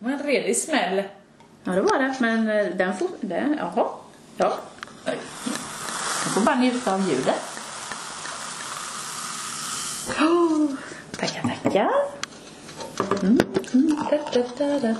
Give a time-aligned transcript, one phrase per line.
[0.00, 1.02] Det var en redig smäll.
[1.64, 2.14] Ja, det var det.
[2.18, 3.08] Men eh, den får...
[3.20, 3.88] Den, jaha.
[4.36, 4.54] Ja.
[5.06, 5.18] Oj.
[6.24, 7.42] Jag får bara njuta av ljudet.
[10.20, 10.70] Oh,
[11.16, 11.90] tackar, tackar.
[13.22, 13.40] Mm.
[13.74, 13.96] Mm.
[14.10, 14.94] Da, da, da.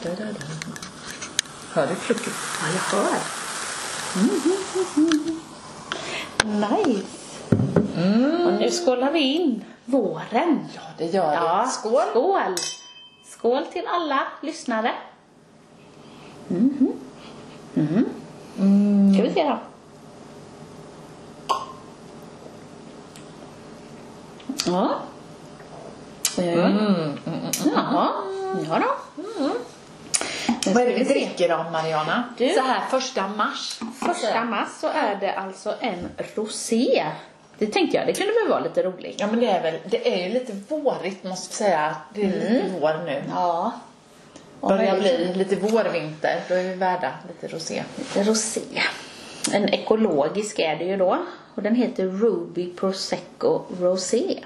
[1.72, 2.32] Hör du klucket?
[2.60, 3.18] Ja, jag hör.
[4.16, 4.30] Mm.
[6.60, 7.06] Nice.
[8.46, 10.68] Och nu skålar vi in våren.
[10.74, 11.72] Ja, det gör Ja, vi.
[11.72, 12.02] Skål!
[12.10, 12.54] Skål!
[13.40, 14.92] Skål till alla lyssnare.
[16.48, 16.92] Mhm.
[17.74, 18.04] Mhm.
[18.58, 19.14] Mm.
[19.14, 19.58] Ska vi se då.
[24.66, 24.94] Ja.
[26.38, 26.64] Oj, oj, oj.
[26.64, 27.50] Mm, mm, mm.
[27.74, 28.08] Jaha.
[28.68, 28.94] Ja då.
[30.72, 32.24] Vad är det vi dricker då, Mariana?
[32.38, 32.48] Du.
[32.48, 33.80] Så här första mars.
[34.00, 37.06] Första mars så är det alltså en rosé.
[37.60, 39.20] Det tänkte jag, det kunde väl vara lite roligt.
[39.20, 41.96] Ja, men det är väl, det är ju lite vårigt måste jag säga.
[42.14, 43.22] Det är lite vår nu.
[43.30, 43.72] Ja.
[44.60, 46.40] Börjar bli lite vårvinter.
[46.48, 47.82] Då är vi värda lite rosé.
[47.98, 48.60] Lite rosé.
[49.52, 51.18] En ekologisk är det ju då.
[51.54, 54.44] Och den heter Ruby Prosecco Rosé.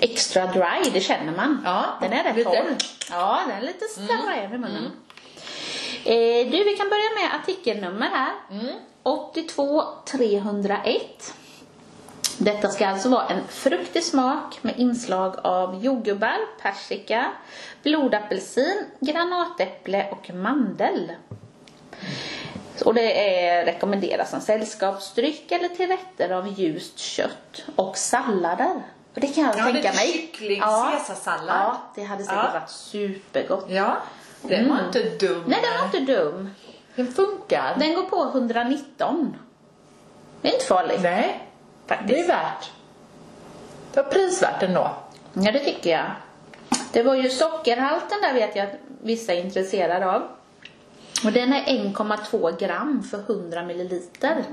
[0.00, 1.62] Extra dry, det känner man.
[1.64, 2.76] Ja, den är rätt torr.
[3.10, 4.90] Ja, den är lite sträv i munnen.
[6.04, 8.32] Eh, du, vi kan börja med artikelnummer här.
[9.02, 11.34] 82 301.
[12.38, 17.32] Detta ska alltså vara en fruktig smak med inslag av jordgubbar, persika,
[17.82, 21.12] blodapelsin, granatäpple och mandel.
[22.84, 28.82] Och det är rekommenderas som sällskapsdryck eller till rätter av ljust kött och sallader.
[29.14, 30.12] Och det kan jag Ja, tänka mig.
[30.12, 31.56] kyckling, caesarsallad.
[31.56, 32.50] Ja, det hade säkert Ja.
[32.60, 33.66] varit supergott.
[33.68, 33.96] Ja,
[34.42, 35.44] den var inte dum.
[35.46, 36.50] Nej, den var inte dum.
[36.94, 37.76] Den funkar.
[37.78, 39.36] Den går på 119.
[40.40, 41.00] Det är inte farligt.
[41.02, 41.48] Nej,
[41.86, 42.08] faktiskt.
[42.08, 42.70] det är värt.
[43.92, 44.90] Det var prisvärt ändå.
[45.32, 46.04] Ja, det tycker jag.
[46.92, 50.22] Det var ju sockerhalten där vet jag att vissa är intresserade av.
[51.24, 54.44] Och den är 1,2 gram för 100 milliliter.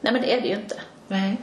[0.00, 0.80] Nej, men det är det ju inte.
[1.08, 1.36] Nej.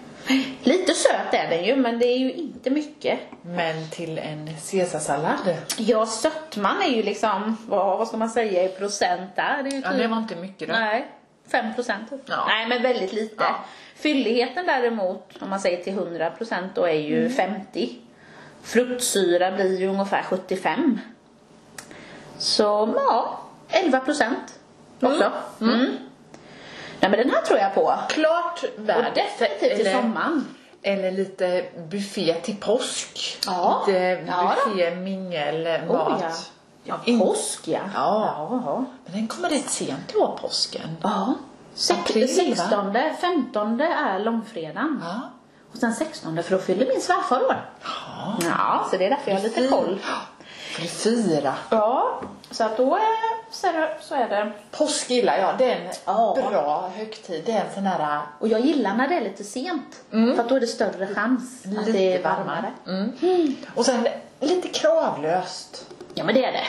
[0.63, 3.19] Lite söt är den ju, men det är ju inte mycket.
[3.41, 5.55] Men till en caesarsallad.
[5.77, 9.63] Ja, sötman är ju liksom, vad, vad ska man säga i procent där?
[9.63, 10.73] Det är ju Ja, typ, det var inte mycket då.
[10.73, 11.07] Nej,
[11.51, 12.11] 5 procent.
[12.25, 12.45] Ja.
[12.47, 13.43] Nej, men väldigt lite.
[13.43, 13.55] Ja.
[14.01, 17.97] Fylligheten däremot, om man säger till 100 procent, då är ju 50.
[18.63, 20.99] Fruktsyra blir ju ungefär 75.
[22.37, 23.39] Så, ja,
[23.69, 24.59] 11 procent
[25.01, 25.31] också.
[25.61, 25.79] Mm.
[26.99, 27.93] Nej, men den här tror jag på.
[28.09, 29.11] Klart Och värd.
[29.15, 30.47] definitivt till sommaren.
[30.83, 33.37] Eller lite buffé till påsk.
[33.45, 33.83] Ja.
[33.87, 34.69] Lite Ja då.
[34.71, 36.23] buffé, mingel, Oh, mat.
[36.83, 36.99] ja.
[37.05, 37.79] Ja, påsk ja.
[37.95, 38.61] Ja.
[38.65, 38.85] ja.
[39.05, 40.97] Men den kommer rätt sent i år, påsken.
[41.03, 41.33] Ja.
[41.91, 42.55] April, va?
[42.55, 45.01] 16, 15 är långfredagen.
[45.03, 45.21] Ja.
[45.73, 47.55] Och sen 16 för då fyller min svärfar år.
[47.83, 48.37] Ja.
[48.45, 49.99] Ja, så det är därför jag har lite koll.
[50.71, 51.53] För det fyra.
[51.69, 52.21] Ja,
[52.51, 54.51] så att då är, så är det, så är det.
[54.71, 55.57] Påsk gillar jag.
[55.57, 56.37] Det är en Ja.
[56.49, 57.43] bra högtid.
[57.45, 60.01] Det är en sån där Och jag gillar när det är lite sent.
[60.09, 62.73] För att då är det större chans att lite det är varmare.
[62.85, 63.11] varmare.
[63.21, 63.55] Mm.
[63.75, 64.07] Och sen
[64.39, 65.85] lite kravlöst.
[66.13, 66.63] Ja, men det är det.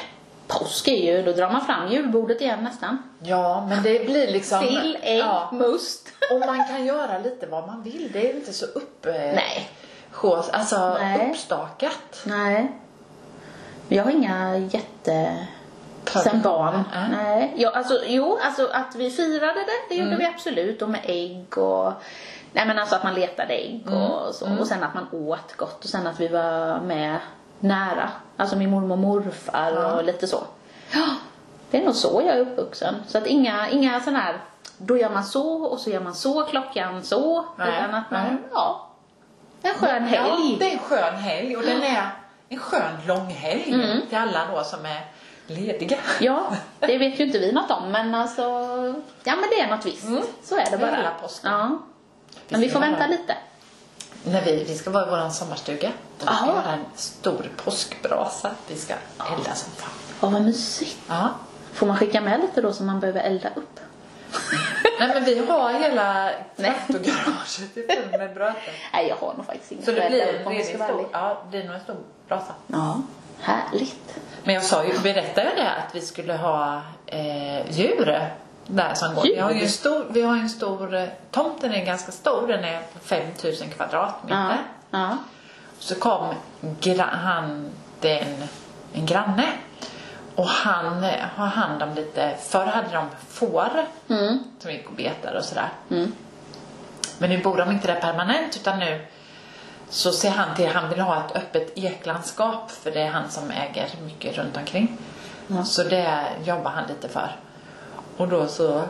[0.46, 3.02] Påsk är ju, då drar man fram julbordet igen nästan.
[3.18, 4.60] Ja, men det blir liksom...
[4.60, 5.48] Sill, ägg, Ja.
[5.52, 6.08] must.
[6.32, 8.10] Och man kan göra lite vad man vill.
[8.12, 9.06] Det är inte så upp...
[9.34, 9.68] Nej.
[10.10, 11.30] Sjås, alltså Nej.
[11.30, 12.22] uppstakat.
[12.24, 12.72] Nej.
[13.88, 15.46] Jag har inga jätte...
[16.24, 16.84] Sen barn.
[16.94, 17.08] nej.
[17.10, 17.54] Nej.
[17.56, 20.82] Ja, alltså, jo, alltså att vi firade det, det gjorde vi absolut.
[20.82, 21.92] Och med ägg och...
[22.52, 24.56] Nej men alltså att man letade ägg och så.
[24.60, 25.84] Och sen att man åt gott.
[25.84, 27.18] Och sen att vi var med
[27.62, 28.10] nära.
[28.36, 30.44] Alltså min mormor och morfar och lite så.
[30.92, 31.06] Ja.
[31.70, 32.94] Det är nog så jag är uppvuxen.
[33.08, 34.36] Så att inga, inga sån här...
[34.78, 37.44] Då gör man så och så gör man så klockan så.
[37.56, 38.36] Nej, Utan att man, nej.
[38.52, 38.88] ja.
[39.62, 40.52] En skön helg.
[40.52, 42.10] Ja, det är en skön helg och den är
[42.48, 43.98] en skön långhelg Mm.
[44.08, 45.00] till alla då som är
[45.46, 45.96] lediga.
[46.20, 46.42] Ja,
[46.80, 48.42] det vet ju inte vi något om men alltså,
[49.24, 50.06] ja men det är något visst.
[50.42, 50.90] Så är det bara.
[50.96, 51.50] Hela påsken.
[51.52, 51.78] Ja.
[52.48, 53.36] Men vi får vänta lite.
[54.24, 55.92] När vi, vi ska vara i vår sommarstuga.
[56.18, 56.56] Då ska vi Jaha.
[56.56, 58.50] göra en stor påskbrasa.
[58.68, 59.90] Vi ska elda som fan.
[60.20, 60.98] Ja, vad mysigt.
[61.08, 61.28] Ja.
[61.72, 63.80] Får man skicka med lite då som man behöver elda upp?
[64.98, 68.62] Nej men vi har hela traktorgaraget i full med bröten.
[68.92, 71.50] Nej, jag har nog faktiskt inget Så det blir ska redig vara stor, ja, det
[71.50, 71.96] blir nog en stor
[72.28, 72.52] brasa.
[72.66, 73.02] Ja,
[73.40, 74.18] härligt.
[74.44, 78.28] Men jag sa ju, berättade jag det att vi skulle ha eh, djur
[78.66, 79.22] där som går.
[79.22, 82.64] Vi har ju en stor, vi har en stor, eh, tomten är ganska stor, den
[82.64, 84.56] är 5000 kvadratmeter.
[84.90, 85.16] Ja, ja.
[85.78, 86.34] Så kom
[86.98, 87.70] han,
[88.00, 88.26] är
[88.92, 89.46] en, granne
[90.34, 94.38] och han eh, har hand om lite, förr hade de får Mm.
[94.58, 95.68] som gick och betade och sådär.
[95.90, 96.12] Mm.
[97.18, 99.06] Men nu bor de inte där permanent utan nu
[99.88, 103.50] så ser han till, han vill ha ett öppet eklandskap för det är han som
[103.50, 104.98] äger mycket runt omkring.
[105.64, 107.36] Så det jobbar han lite för.
[108.22, 108.82] Och då så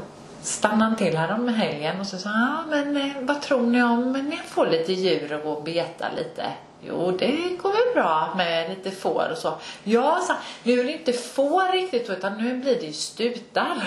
[0.42, 3.60] stannade han till här om helgen och så sa han, ah, men eh, vad tror
[3.62, 6.44] ni om ni får lite djur och gå och beta lite?
[6.88, 9.54] Jo, det går väl bra med lite får och så.
[9.84, 10.32] Ja, så,
[10.62, 13.82] nu är det inte får riktigt utan nu blir det ju stutar.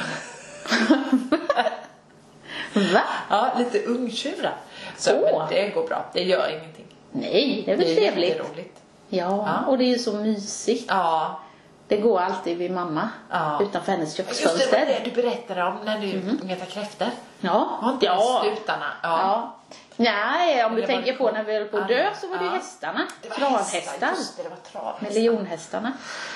[2.93, 3.01] Va?
[3.29, 4.55] Ja, lite ungtjurar.
[4.97, 6.85] Så men det går bra, det gör ingenting.
[7.11, 8.29] Nej, det är väl Det är trevligt.
[8.29, 8.79] jätteroligt.
[9.09, 9.27] Ja,
[9.63, 9.67] Ja.
[9.71, 10.85] och det är ju så mysigt.
[10.87, 11.39] Ja,
[11.87, 13.59] Det går alltid vid mamma Ja.
[13.61, 14.85] utanför hennes just det var köksfönster.
[14.85, 16.39] det du berättade om när du mm.
[16.69, 17.07] kräftor.
[17.39, 18.41] Ja, inte ja.
[18.43, 18.85] slutarna?
[19.03, 19.55] ja.
[19.97, 22.09] Nej, om du var tänker på när vi höll på att dö Ja.
[22.21, 22.55] så var det ju Ja.
[22.55, 23.01] hästarna.
[23.21, 24.09] Det var Travhästar.
[24.09, 25.07] Just det, det var travhästar.
[25.19, 25.93] Miljonhästarna.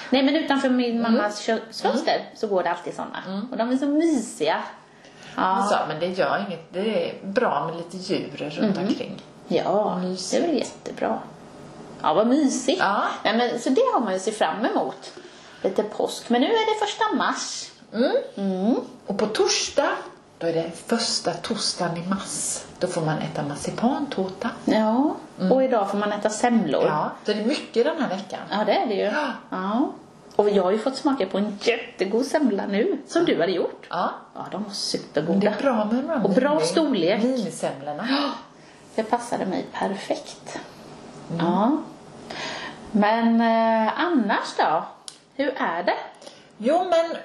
[0.10, 3.48] Nej men utanför min mammas köksfönster så går det alltid sådana.
[3.52, 4.58] Och de är så mysiga.
[5.36, 6.74] Ja, Alltså, men det gör inget.
[6.74, 9.22] Det är bra med lite djur runt omkring.
[9.48, 11.20] ja det är väl jättebra.
[12.02, 12.80] Ja, vad mysigt.
[12.80, 13.04] Ja.
[13.24, 15.14] Nej, men, så det har man ju se fram emot.
[15.62, 16.30] Lite påsk.
[16.30, 17.72] Men nu är det första mars.
[17.94, 18.12] Mm.
[18.36, 18.76] Mm.
[19.08, 19.90] Och på torsdag,
[20.38, 22.64] då är det första torsdagen i mars.
[22.80, 24.50] Då får man äta marsipantårta.
[24.66, 25.16] Ja,
[25.52, 26.84] och idag får man äta semlor.
[26.86, 28.40] Ja, så det är mycket den här veckan.
[28.52, 29.02] Ja, det är det ju.
[29.02, 29.28] Ja.
[29.50, 29.90] Ja.
[30.36, 33.88] Och jag har ju fått smaka på en jättegod semla nu, som du hade gjort.
[33.90, 35.40] Ja, Ja, de var supergoda.
[35.40, 37.24] det är bra med de Och bra storlek.
[37.24, 38.08] Minisemlorna.
[38.96, 40.60] Det passade mig perfekt.
[41.40, 41.78] Ja.
[42.92, 44.84] Men eh, annars då?
[45.40, 45.96] Hur är det?
[46.58, 47.18] Jo, men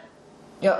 [0.60, 0.76] ja,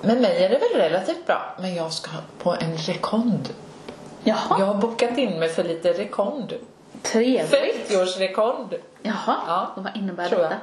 [0.00, 1.54] med mig är det väl relativt bra.
[1.58, 2.10] Men jag ska
[2.42, 3.48] på en rekond.
[4.24, 6.52] Jaha, Jag har bokat in mig för lite rekond.
[7.02, 7.88] trevligt.
[7.90, 8.74] 50-årsrekond.
[9.02, 10.50] Jaha, Ja, och vad innebär tror jag.
[10.50, 10.60] detta?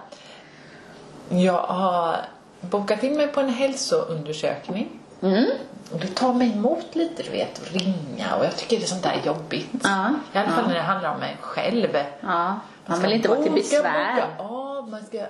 [1.41, 2.15] Jag har
[2.62, 5.00] bokat in mig på en hälsoundersökning.
[5.21, 5.45] Mm.
[5.91, 8.88] Och det tar mig emot lite, du vet, att ringa och jag tycker det är
[8.88, 9.69] sånt där jobbigt.
[9.83, 10.68] Ja, I alla fall ja.
[10.68, 11.97] när det handlar om mig själv.
[12.21, 12.59] Ja,
[12.89, 14.25] man vill inte vara till besvär.
[14.38, 15.18] Ja, man ska...
[15.18, 15.25] eh,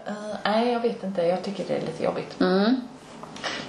[0.45, 1.21] nej, jag vet inte.
[1.23, 2.41] Jag tycker det är lite jobbigt.
[2.41, 2.75] Mm.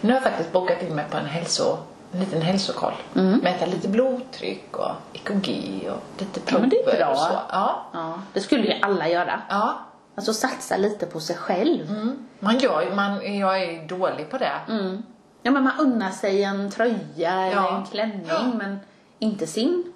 [0.01, 1.79] Nu har jag faktiskt bokat in mig på en hälso...
[2.13, 2.93] En liten hälsokoll.
[3.17, 3.39] Mm.
[3.39, 5.49] Mäta lite blodtryck och EKG
[5.91, 7.11] och lite Ja, men det är prover bra.
[7.11, 7.33] och så.
[7.51, 7.87] Ja.
[7.93, 9.41] Ja, det skulle ju alla göra.
[9.49, 9.79] Ja.
[10.15, 11.91] Alltså satsa lite på sig själv.
[11.91, 12.27] Mm.
[12.41, 14.53] Man gör man, jag är dålig på det.
[14.69, 15.03] Mm.
[15.43, 17.77] Ja, men man unnar sig en tröja eller Ja.
[17.77, 18.43] en klänning, Ja.
[18.59, 18.79] men
[19.19, 19.93] inte sin,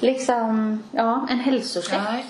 [0.00, 2.00] liksom, ja, en hälsocheck.
[2.04, 2.26] Nej.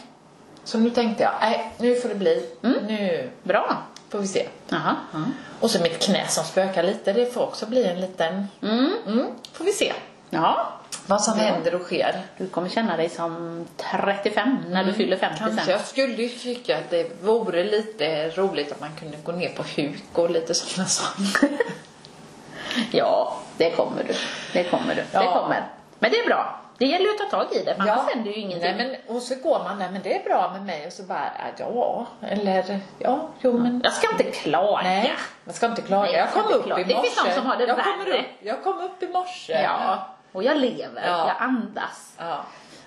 [0.64, 2.46] Så nu tänkte jag, nej, nu får det bli.
[2.62, 2.86] Mm.
[2.86, 3.76] Nu Bra.
[4.08, 4.48] får vi se.
[4.68, 4.96] Jaha.
[5.12, 5.18] Ja.
[5.60, 8.48] Och så mitt knä som spökar lite, det får också bli en liten...
[8.62, 8.92] Mm.
[9.06, 9.92] Mm, får vi se
[10.30, 10.72] Ja,
[11.06, 12.22] vad som händer och sker.
[12.38, 15.62] du kommer känna dig som 35 när du fyller 50 Kanske.
[15.64, 15.72] sen.
[15.72, 19.62] Jag skulle ju tycka att det vore lite roligt om man kunde gå ner på
[19.76, 21.48] huk och lite sådana saker.
[22.90, 24.14] Ja, det kommer du.
[24.52, 25.00] Det kommer du.
[25.00, 25.40] Det Ja.
[25.40, 25.68] kommer.
[25.98, 26.60] Men det är bra.
[26.78, 28.76] Det gäller ju att ta tag i det, för annars händer ju ingenting.
[28.76, 31.02] Nej, men, och så går man där, men det är bra med mig och så
[31.02, 33.80] bara, ja, eller ja, jo men.
[33.84, 34.82] Jag ska inte klaga.
[34.82, 35.12] Nej,
[35.44, 36.02] man ska inte klaga.
[36.02, 36.80] Nej, jag jag kom upp klaga.
[36.80, 37.08] i Det morse.
[37.10, 38.18] finns de som har det jag kommer värre.
[38.20, 39.52] upp, jag kom upp i morse.
[39.62, 41.02] Ja, och jag lever.
[41.06, 41.28] Ja.
[41.28, 42.12] Jag andas.
[42.18, 42.36] Ja.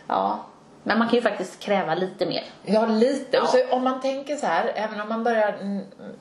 [0.08, 0.40] Ja.
[0.84, 2.44] Men man kan ju faktiskt kräva lite mer.
[2.64, 3.38] Ja, lite.
[3.38, 3.42] Ja.
[3.44, 5.58] Och så om man tänker så här, även om man börjar,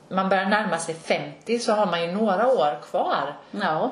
[0.09, 3.33] man börjar närma sig 50 så har man ju några år kvar.
[3.51, 3.91] Ja.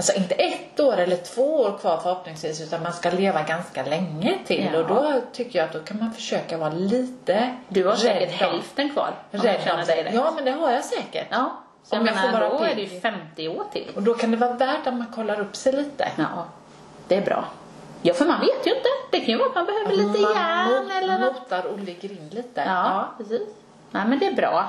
[0.00, 4.38] Alltså inte ett år eller två år kvar förhoppningsvis utan man ska leva ganska länge
[4.46, 4.78] till Ja.
[4.80, 8.90] och då tycker jag att då kan man försöka vara lite Du har säkert hälften
[8.92, 9.14] kvar.
[9.32, 10.10] om Rädd om dig.
[10.14, 11.26] Ja men det har jag säkert.
[11.30, 11.52] Ja.
[11.84, 13.88] Så Om jag jag får menar, vara då är det ju 50 år till.
[13.96, 16.08] Och då kan det vara värt att man kollar upp sig lite.
[16.16, 16.44] Ja,
[17.08, 17.44] det är bra.
[18.02, 18.88] Ja, för man vet ju inte.
[19.10, 21.34] Det kan ju vara att man behöver lite man järn eller något.
[21.34, 22.64] motar och ligger in lite.
[22.66, 23.42] Ja, precis.
[23.90, 24.68] Nej, men det är bra.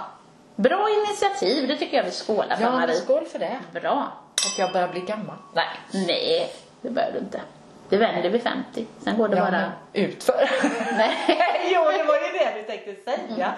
[0.55, 2.95] Bra initiativ, det tycker jag vi skålar för ja Marie.
[2.95, 3.59] skål för det.
[3.81, 4.07] Bra.
[4.45, 5.35] Att jag börjar bli gammal.
[5.53, 5.67] Nej.
[6.07, 7.41] Nej, det behöver du inte.
[7.89, 8.85] Det vänder vid 50.
[9.03, 9.71] Sen går det Ja, bara...
[9.93, 10.49] utför.
[10.97, 11.17] Nej.
[11.73, 13.53] jo, det var ju det du tänkte säga.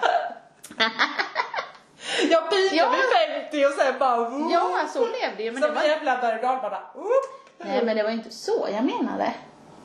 [2.30, 2.90] jag pikade Ja.
[2.90, 4.28] vid 50 och sen bara...
[4.30, 5.52] Woo, Ja, så blev det ju.
[5.52, 5.82] Men det som var...
[5.82, 6.46] en jävla berg
[6.94, 7.06] och.
[7.58, 9.32] Nej, men det var inte så jag menade.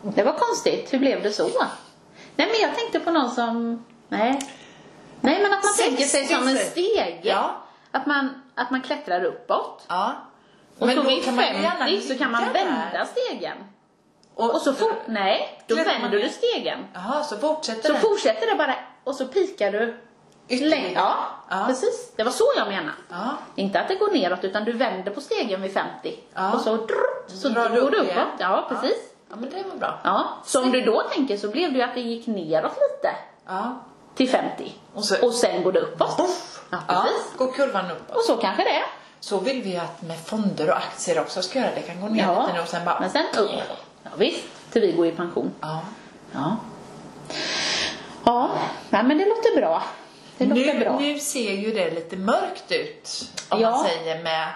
[0.02, 0.94] Det var konstigt.
[0.94, 1.44] Hur blev det så?
[2.36, 3.86] Nej, men jag tänkte på någon som...
[4.10, 4.40] Nej.
[5.22, 6.72] Nej, men att man tänker sig som en 60.
[6.72, 7.20] stege.
[7.22, 7.56] Ja.
[7.92, 9.86] Att man, att man klättrar uppåt.
[9.90, 10.14] Ja.
[10.80, 13.58] Och så då vid kan man ju gärna 50 så kan man vända stegen.
[14.36, 16.80] Och så fort, nej, då vänder du stegen.
[16.94, 18.00] Jaha, så fortsätter Så det.
[18.00, 19.98] fortsätter det bara och så pikar du
[20.48, 20.82] Ytterligare.
[20.82, 20.92] längre.
[21.00, 21.16] Ja,
[21.50, 21.64] Ja.
[21.68, 22.14] precis.
[22.16, 22.98] Det var så jag menade.
[23.10, 23.18] Ja.
[23.56, 26.20] Inte att det går neråt utan du vänder på stegen vid 50.
[26.34, 26.52] Ja.
[26.54, 28.06] Och så, drr, så Drar går du du upp uppåt.
[28.12, 28.28] igen?
[28.40, 28.98] Ja, precis.
[29.30, 30.00] Ja, men det var bra.
[30.04, 30.30] Ja.
[30.46, 33.16] Så om du då tänker så blev det ju att det gick neråt lite
[33.48, 33.76] Ja.
[34.16, 34.72] till 50.
[34.94, 36.20] Och så- och sen går det uppåt.
[36.72, 37.34] Ja, precis.
[37.38, 38.16] går kurvan uppåt.
[38.16, 38.84] Och så kanske det är.
[39.20, 41.70] Så vill vi att med fonder och aktier också ska göra.
[41.76, 42.42] Det kan gå ner Ja.
[42.42, 43.00] lite nu och sen bara...
[43.00, 43.52] Men sen upp.
[44.04, 45.52] Ja, visst, till vi går i pension.
[45.62, 45.82] Ja.
[46.34, 46.56] Ja.
[48.26, 48.50] Ja,
[48.90, 49.84] nej, men det låter bra.
[50.38, 51.00] Det låter nu, bra.
[51.00, 53.72] nu ser ju det lite mörkt ut, om Ja.
[53.72, 54.48] man säger med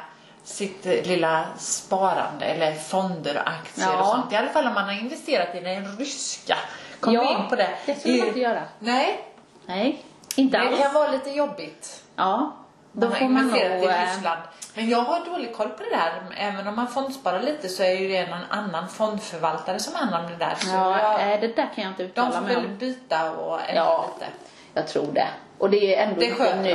[0.43, 3.99] sitt lilla sparande eller fonder och aktier Ja.
[4.01, 4.31] och sånt.
[4.31, 6.57] I alla fall om man har investerat i den ryska.
[6.99, 7.69] Kom Ja, in på det.
[7.85, 8.61] det ska man inte göra.
[8.79, 9.21] Nej,
[9.65, 10.03] Nej,
[10.35, 10.79] inte det alls.
[10.79, 12.03] kan vara lite jobbigt.
[12.15, 12.55] Ja,
[12.95, 13.57] då Man får man nog...
[13.57, 14.41] investerat i eh, Ryssland.
[14.75, 16.11] Men jag har dålig koll på det där.
[16.37, 20.25] Även om man fondsparar lite så är ju det någon annan fondförvaltare som har hand
[20.25, 20.55] om det där.
[20.57, 22.77] Så Ja, jag, eh, det där kan jag inte de uttala får mig väl om.
[22.77, 24.05] byta och ändra Ja.
[24.13, 24.31] lite.
[24.73, 25.27] Jag tror det.
[25.57, 26.71] Och det är ändå Det inte nu.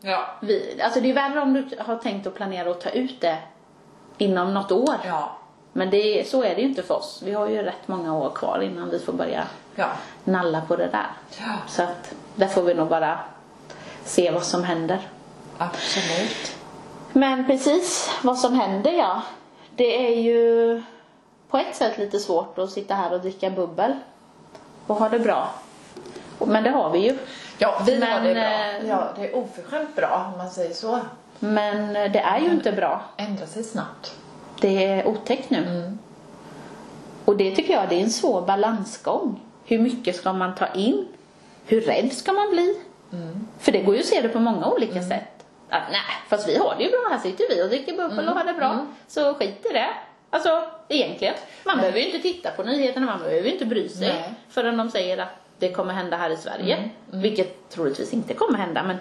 [0.00, 0.08] de.
[0.10, 0.26] Ja.
[0.40, 3.36] Vi, alltså det är värre om du har tänkt att planera att ta ut det
[4.18, 4.94] inom något år.
[5.04, 5.36] Ja.
[5.72, 7.22] Men det, är- så är det ju inte för oss.
[7.24, 9.44] Vi har ju rätt många år kvar innan vi får börja
[9.74, 9.86] Ja.
[10.24, 11.06] nalla på det där.
[11.38, 11.44] Ja.
[11.66, 13.18] Så att där får vi nog bara
[14.04, 14.98] se vad som händer.
[15.58, 16.56] Absolut.
[17.12, 19.22] Men precis vad som händer ja.
[19.76, 20.82] Det är ju
[21.50, 23.92] på ett sätt lite svårt att sitta här och dricka bubbel
[24.86, 25.48] och ha det bra.
[26.46, 27.18] Men det har vi ju.
[27.58, 28.42] Ja, vi har Men, det bra.
[28.42, 31.00] eh, Ja, det är oförskämt bra om man säger så.
[31.38, 33.00] Men det är ju inte bra.
[33.16, 34.14] Ändra sig snabbt.
[34.60, 35.58] Det är otäckt nu.
[35.66, 35.98] Mm.
[37.24, 39.40] Och det tycker jag det är en svår balansgång.
[39.64, 41.08] Hur mycket ska man ta in?
[41.66, 42.80] Hur rädd ska man bli?
[43.12, 43.46] Mm.
[43.58, 45.37] För det går ju att se det på många olika sätt.
[45.70, 47.08] Att nej, fast vi har det ju bra.
[47.10, 48.28] Här sitter vi och dricker bubbel Mm.
[48.28, 48.86] och har det bra.
[49.08, 49.88] Så skit i det.
[50.30, 51.34] Alltså egentligen.
[51.64, 51.82] Man Nej.
[51.82, 53.06] behöver ju inte titta på nyheterna.
[53.06, 54.08] Man behöver ju inte bry sig.
[54.08, 54.34] Nej.
[54.50, 56.76] Förrän de säger att det kommer hända här i Sverige.
[56.76, 56.90] Mm.
[57.22, 58.82] Vilket troligtvis inte kommer hända.
[58.82, 58.96] Men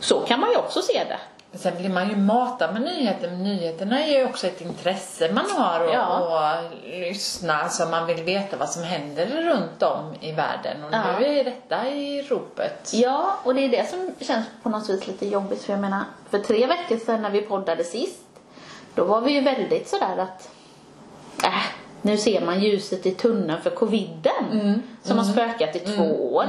[0.00, 1.18] så kan man ju också se det.
[1.50, 3.30] Men sen blir man ju matad med nyheter.
[3.30, 6.58] Men nyheterna är ju också ett intresse man har och, Ja.
[6.60, 10.84] och lyssna så man vill veta vad som händer runt om i världen.
[10.84, 11.18] Och Ja.
[11.20, 12.90] nu är detta i ropet.
[12.94, 15.62] Ja, och det är det som känns på något vis lite jobbigt.
[15.62, 16.00] För jag menar,
[16.30, 18.20] för tre veckor sedan när vi poddade sist,
[18.94, 20.48] då var vi ju väldigt sådär att,
[21.44, 21.62] äh,
[22.02, 26.44] nu ser man ljuset i tunneln för coviden som har spökat i två år.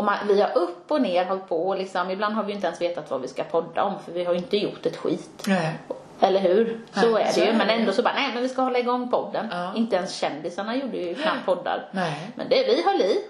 [0.00, 2.66] Och man, vi har upp och ner hållit på och liksom, ibland har vi inte
[2.66, 5.44] ens vetat vad vi ska podda om för vi har ju inte gjort ett skit.
[5.46, 5.78] Nej.
[6.20, 6.80] Eller hur?
[6.92, 7.46] Så Nej, är det så ju.
[7.46, 7.72] är Men det.
[7.72, 9.48] ändå så bara, nej men vi ska hålla igång podden.
[9.50, 9.72] Ja.
[9.76, 11.88] Inte ens kändisarna gjorde ju knappt poddar.
[11.92, 12.30] Nej.
[12.34, 13.24] Men det, vi höll i.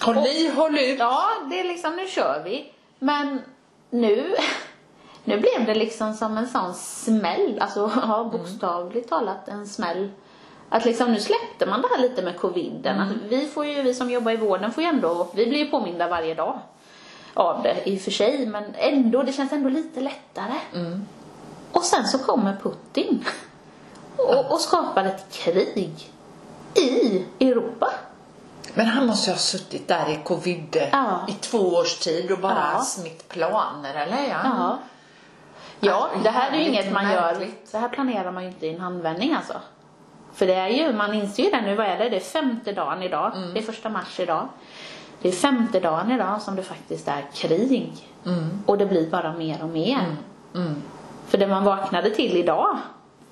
[0.00, 0.98] Håll i, håll ut.
[0.98, 2.72] Ja, det är liksom, nu kör vi.
[2.98, 3.42] Men
[3.90, 4.34] nu,
[5.24, 10.10] nu blev det liksom som en sån smäll, alltså ja, bokstavligt talat en smäll.
[10.74, 13.00] Att liksom nu släppte man det här lite med coviden.
[13.00, 15.70] Att vi får ju, vi som jobbar i vården får ju ändå, vi blir ju
[15.70, 16.58] påminda varje dag
[17.34, 20.52] av det i och för sig, men ändå, det känns ändå lite lättare.
[21.72, 23.24] Och sen så kommer Putin
[24.16, 26.10] och, och skapar ett krig
[26.74, 27.90] i Europa.
[28.74, 31.20] Men han måste ju ha suttit där i covid Ja.
[31.28, 32.80] i två års tid och bara Ja.
[32.80, 34.28] smitt planer, eller?
[34.28, 34.40] Ja.
[34.44, 34.78] Ja.
[35.80, 37.46] Ja, Alltså, det här är ju jävligt inget man gör.
[37.72, 39.54] Det här planerar man ju inte i en handvändning alltså.
[40.34, 42.08] För det är ju, man inser ju det nu, vad är det?
[42.08, 43.32] Det är femte dagen idag.
[43.36, 43.54] Mm.
[43.54, 44.48] Det är första mars idag.
[45.22, 48.08] Det är femte dagen idag som det faktiskt är krig.
[48.66, 50.16] Och det blir bara mer och mer.
[50.54, 50.82] Mm.
[51.26, 52.78] För det man vaknade till idag,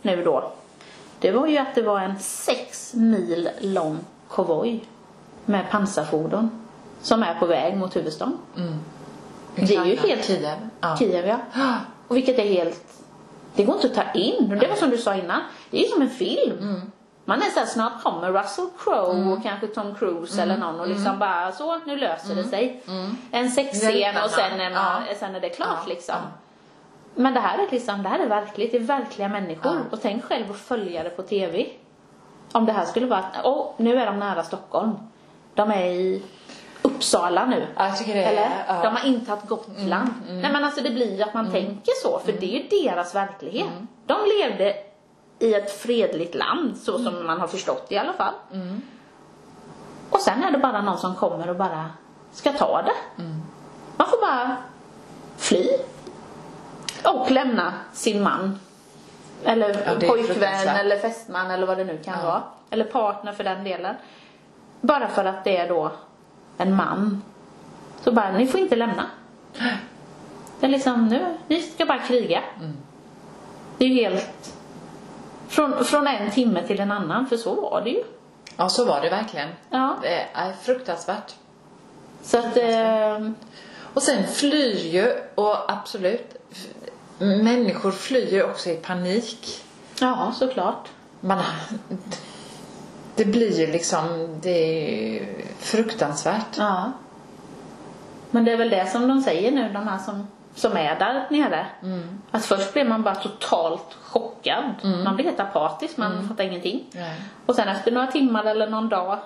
[0.02, 0.52] nu då,
[1.19, 4.85] det var ju att det var en sex mil lång konvoj
[5.45, 6.50] med pansarfordon
[7.02, 8.38] som är på väg mot huvudstaden.
[9.54, 10.57] Det är ju helt- Kiev.
[10.80, 10.97] Ja.
[10.97, 11.38] Kiev ja.
[12.09, 12.85] Och vilket är helt...
[13.54, 14.59] Det går inte att ta in.
[14.61, 15.40] Det var som du sa innan.
[15.71, 16.83] Det är som en film.
[17.25, 21.19] Man är såhär, snart kommer Russell Crowe och kanske Tom Cruise eller någon och liksom
[21.19, 22.83] bara så, nu löser det sig.
[23.30, 25.14] En sexscen och sen är, man, Ja.
[25.19, 25.88] sen är det klart Ja.
[25.88, 26.14] liksom.
[26.19, 26.30] Ja.
[27.14, 28.71] Men det här är liksom, det här är verkligt.
[28.73, 29.76] Det är verkliga människor.
[29.90, 31.66] Och tänk själv att följa det på TV.
[32.52, 34.90] Om det här skulle vara, åh, nu är de nära Stockholm.
[35.54, 36.23] De är i
[36.83, 37.67] Uppsala nu.
[37.77, 38.65] Ja, det Eller?
[38.69, 38.83] ja.
[38.83, 40.11] De har intagit Gotland.
[40.29, 43.15] Nej men alltså det blir ju att man tänker så, för det är ju deras
[43.15, 43.69] verklighet.
[44.07, 44.77] De levde
[45.39, 48.35] i ett fredligt land, så som man har förstått i alla fall.
[50.11, 51.91] Och sen är det bara någon som kommer och bara
[52.33, 53.23] ska ta det.
[53.97, 54.57] Man får bara
[55.37, 55.69] fly.
[57.05, 58.59] Och lämna sin man.
[59.45, 62.43] Eller Ja, det pojkvän eller fästman eller vad det nu kan vara.
[62.71, 63.95] Eller partner för den delen.
[64.81, 65.91] Bara för att det är då
[66.61, 67.23] en man.
[68.05, 69.07] Så bara, ni får inte lämna.
[70.61, 72.40] Det är liksom, nu, ni ska bara kriga.
[73.79, 74.55] Det är ju helt...
[75.49, 78.02] Från, från en timme till en annan, för så var det ju.
[78.57, 79.49] Ja, så var det verkligen.
[79.71, 79.97] Ja.
[80.02, 81.35] Det är fruktansvärt.
[82.23, 83.31] Så att, eh,
[83.95, 86.37] Och sen flyr ju, och absolut,
[87.19, 89.62] människor flyr ju också i panik.
[90.00, 90.88] ja såklart.
[91.21, 91.43] Man,
[93.21, 94.50] det blir ju liksom, det
[95.19, 95.27] är
[95.59, 96.59] fruktansvärt.
[96.59, 96.93] Ja.
[98.31, 101.27] Men det är väl det som de säger nu, de här som, som är där
[101.31, 101.67] nere.
[102.31, 104.65] Att först blir man bara totalt chockad.
[105.05, 106.85] Man blir helt apatisk, man fattar ingenting.
[106.93, 107.21] Nej.
[107.47, 109.19] Och sen efter några timmar eller någon dag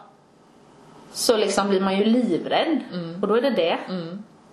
[1.12, 2.78] så liksom blir man ju livrädd.
[3.22, 3.78] Och då är det det.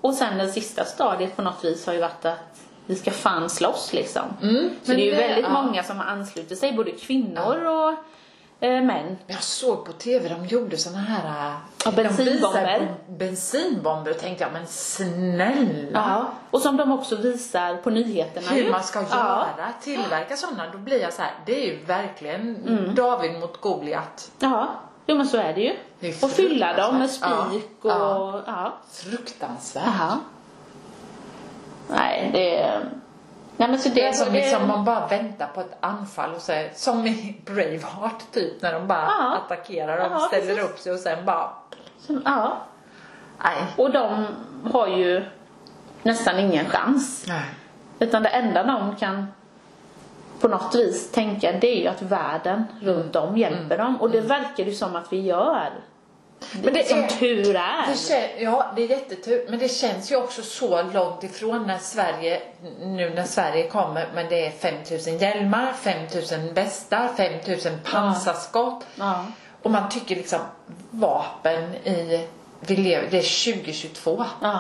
[0.01, 3.49] Och sen det sista stadiet på något vis har ju varit att vi ska fan
[3.49, 4.21] slåss liksom.
[4.41, 5.61] Mm, Så men det är ju det- väldigt ja.
[5.63, 7.93] många som har anslutit sig, både kvinnor och
[8.61, 9.17] eh, män.
[9.27, 11.47] Jag såg på tv, de gjorde såna här...
[11.49, 12.93] äh, Ja, bensinbomber.
[13.07, 15.89] Bensinbomber och tänkte jag, men snälla.
[15.93, 16.25] Ja.
[16.51, 18.71] Och som de också visar på nyheterna Hur ju.
[18.71, 19.05] man ska Ja.
[19.57, 24.31] göra, tillverka sådana, då blir jag så här, det är ju verkligen David mot Goliat.
[24.39, 24.67] Ja,
[25.05, 25.75] jo men så är det ju.
[25.99, 27.91] Det och fylla dem med spik och...
[27.91, 28.41] Ja.
[28.47, 28.73] Ja.
[28.91, 29.83] Fruktansvärt.
[29.85, 30.19] Jaha.
[31.89, 32.89] Nej, det är...
[33.61, 36.33] Nej men så det, Det är som det, liksom man bara väntar på ett anfall
[36.35, 39.37] och så, som i Braveheart typ när de bara Ja.
[39.45, 40.63] attackerar och Ja, ställer precis.
[40.63, 41.49] upp sig och sen bara,
[41.99, 42.57] som, Ja.
[43.43, 43.57] nej.
[43.77, 44.25] Och de
[44.73, 45.23] har ju
[46.03, 47.25] nästan ingen chans.
[47.27, 47.45] nej.
[47.99, 49.27] Utan det enda de kan
[50.39, 54.01] på något vis tänka det är ju att världen runt om hjälper dem.
[54.01, 55.69] Och det verkar ju som att vi gör.
[56.63, 57.87] Men det som är- tur är.
[58.09, 59.45] Det ja, det är jättetur.
[59.49, 62.41] Men det känns ju också så långt ifrån när Sverige,
[62.81, 68.85] nu när Sverige kommer, men det är 5000 hjälmar, 5000 västar, 5000 pansarskott.
[68.95, 69.25] Ja.
[69.61, 70.39] Och man tycker liksom
[70.91, 72.27] vapen i,
[72.59, 74.25] vi lever, det är 2022.
[74.41, 74.59] Ja.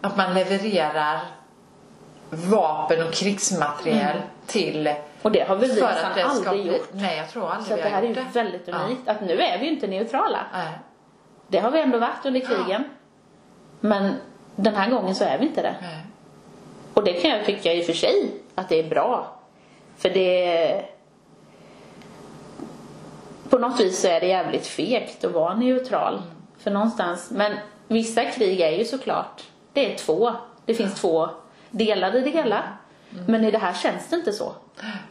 [0.00, 1.20] Att man levererar
[2.30, 4.16] vapen och krigsmateriel
[4.46, 6.88] till Och det har vi för nästan det ska aldrig gjort.
[6.92, 8.30] Nej, jag tror aldrig Så vi det har här är gjort ju det.
[8.32, 8.74] väldigt Ja.
[8.76, 9.08] unikt.
[9.08, 10.38] Att nu är vi ju inte neutrala.
[10.52, 10.68] Nej.
[11.48, 12.84] Det har vi ändå varit under krigen.
[13.80, 14.14] Men
[14.56, 15.74] den här gången så är vi inte det.
[15.80, 16.06] Nej.
[16.94, 19.36] Och det kan jag tycka i och för sig att det är bra.
[19.96, 20.84] För det...
[23.48, 26.22] På något vis så är det jävligt fegt att vara neutral.
[26.58, 27.30] För någonstans...
[27.30, 27.52] Men
[27.88, 29.42] vissa krig är ju såklart...
[29.72, 30.32] Det är två.
[30.66, 31.28] Det finns två
[31.70, 32.62] delar i det hela.
[33.26, 34.52] Men i det här känns det inte så.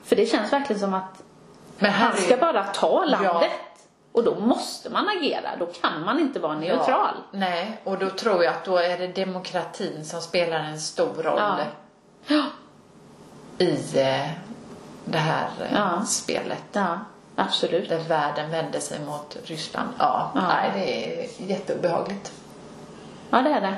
[0.04, 1.24] För det känns verkligen som att
[1.80, 3.32] Men han är ju- ska bara ta landet.
[3.34, 3.50] Ja.
[4.18, 5.50] Och då måste man agera.
[5.60, 6.88] Då kan man inte vara neutral.
[6.88, 11.14] Ja, nej, och då tror jag att då är det demokratin som spelar en stor
[11.24, 11.58] roll Ja.
[12.28, 12.44] Ja.
[13.58, 14.30] i eh,
[15.06, 16.64] det här eh, spelet.
[16.72, 17.00] Ja,
[17.36, 17.90] absolut.
[17.90, 19.90] Där världen vänder sig mot Ryssland.
[20.00, 20.42] Ja, Ja.
[20.42, 22.32] nej, det är jätteobehagligt.
[23.30, 23.76] Ja, det är det.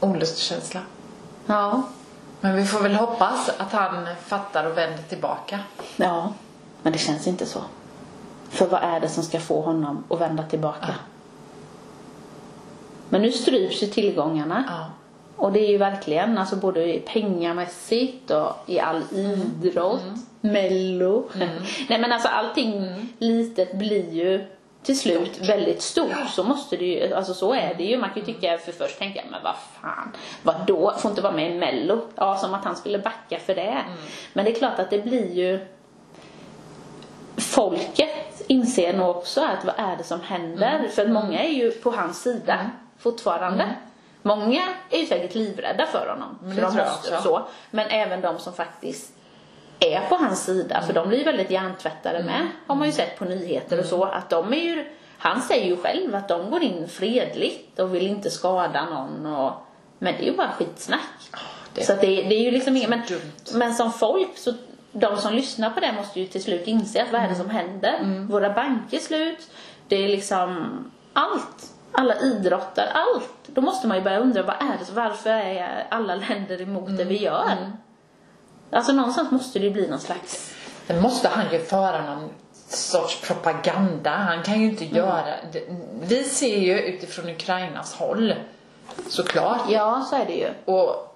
[0.00, 0.80] Olustkänsla.
[1.46, 1.82] Ja.
[2.40, 5.60] Men vi får väl hoppas att han fattar och vänder tillbaka.
[5.96, 6.32] Ja,
[6.82, 7.60] men det känns inte så.
[8.50, 10.94] För vad är det som ska få honom att vända tillbaka?
[13.08, 14.64] Men nu stryps ju tillgångarna.
[14.68, 14.90] Ja.
[15.36, 20.02] Och det är ju verkligen, alltså både pengamässigt och i all idrott,
[20.40, 21.28] mello.
[21.88, 22.86] Nej men alltså allting
[23.18, 24.46] litet blir ju
[24.82, 26.30] till slut väldigt stort.
[26.30, 27.98] Så måste det ju, alltså så är det ju.
[27.98, 31.32] Man kan ju tycka, för först tänka jag, men vad fan, vadå, får inte vara
[31.32, 32.00] med i mello?
[32.14, 33.78] Ja, som att han skulle backa för det.
[34.32, 35.66] Men det är klart att det blir ju
[37.36, 40.78] folket inser nog också att vad är det som händer?
[40.78, 40.90] Mm.
[40.90, 43.74] För att många är ju på hans sida fortfarande.
[44.22, 46.38] Många är ju säkert livrädda för honom.
[46.40, 47.42] För det de måste så.
[47.70, 49.12] Men även de som faktiskt
[49.80, 50.86] är på hans sida, Mm.
[50.86, 53.90] för de blir ju väldigt hjärntvättade med, har man ju sett på nyheter och Mm.
[53.90, 54.84] så, att de är ju,
[55.18, 59.52] han säger ju själv att de går in fredligt och vill inte skada någon och,
[59.98, 61.00] men det är ju bara skitsnack.
[61.74, 63.02] det- så det, det är ju liksom inget, men,
[63.54, 64.52] men som folk så
[64.92, 67.50] de som lyssnar på det måste ju till slut inse att vad är det som
[67.50, 68.26] händer?
[68.28, 69.50] Våra banker är slut,
[69.88, 70.66] det är liksom
[71.12, 71.72] allt.
[71.92, 73.30] Alla idrottar, allt.
[73.46, 77.04] Då måste man ju börja undra vad är det, varför är alla länder emot det
[77.04, 77.72] vi gör?
[78.70, 80.54] Alltså någonstans måste det ju bli någon slags...
[80.86, 82.28] Sen måste han ju föra någon
[82.68, 84.10] sorts propaganda.
[84.10, 84.96] Han kan ju inte Mm.
[84.96, 85.34] göra...
[86.02, 88.34] Vi ser ju utifrån Ukrainas håll,
[89.08, 89.60] såklart.
[89.68, 90.48] Ja, så är det ju.
[90.64, 91.09] Och,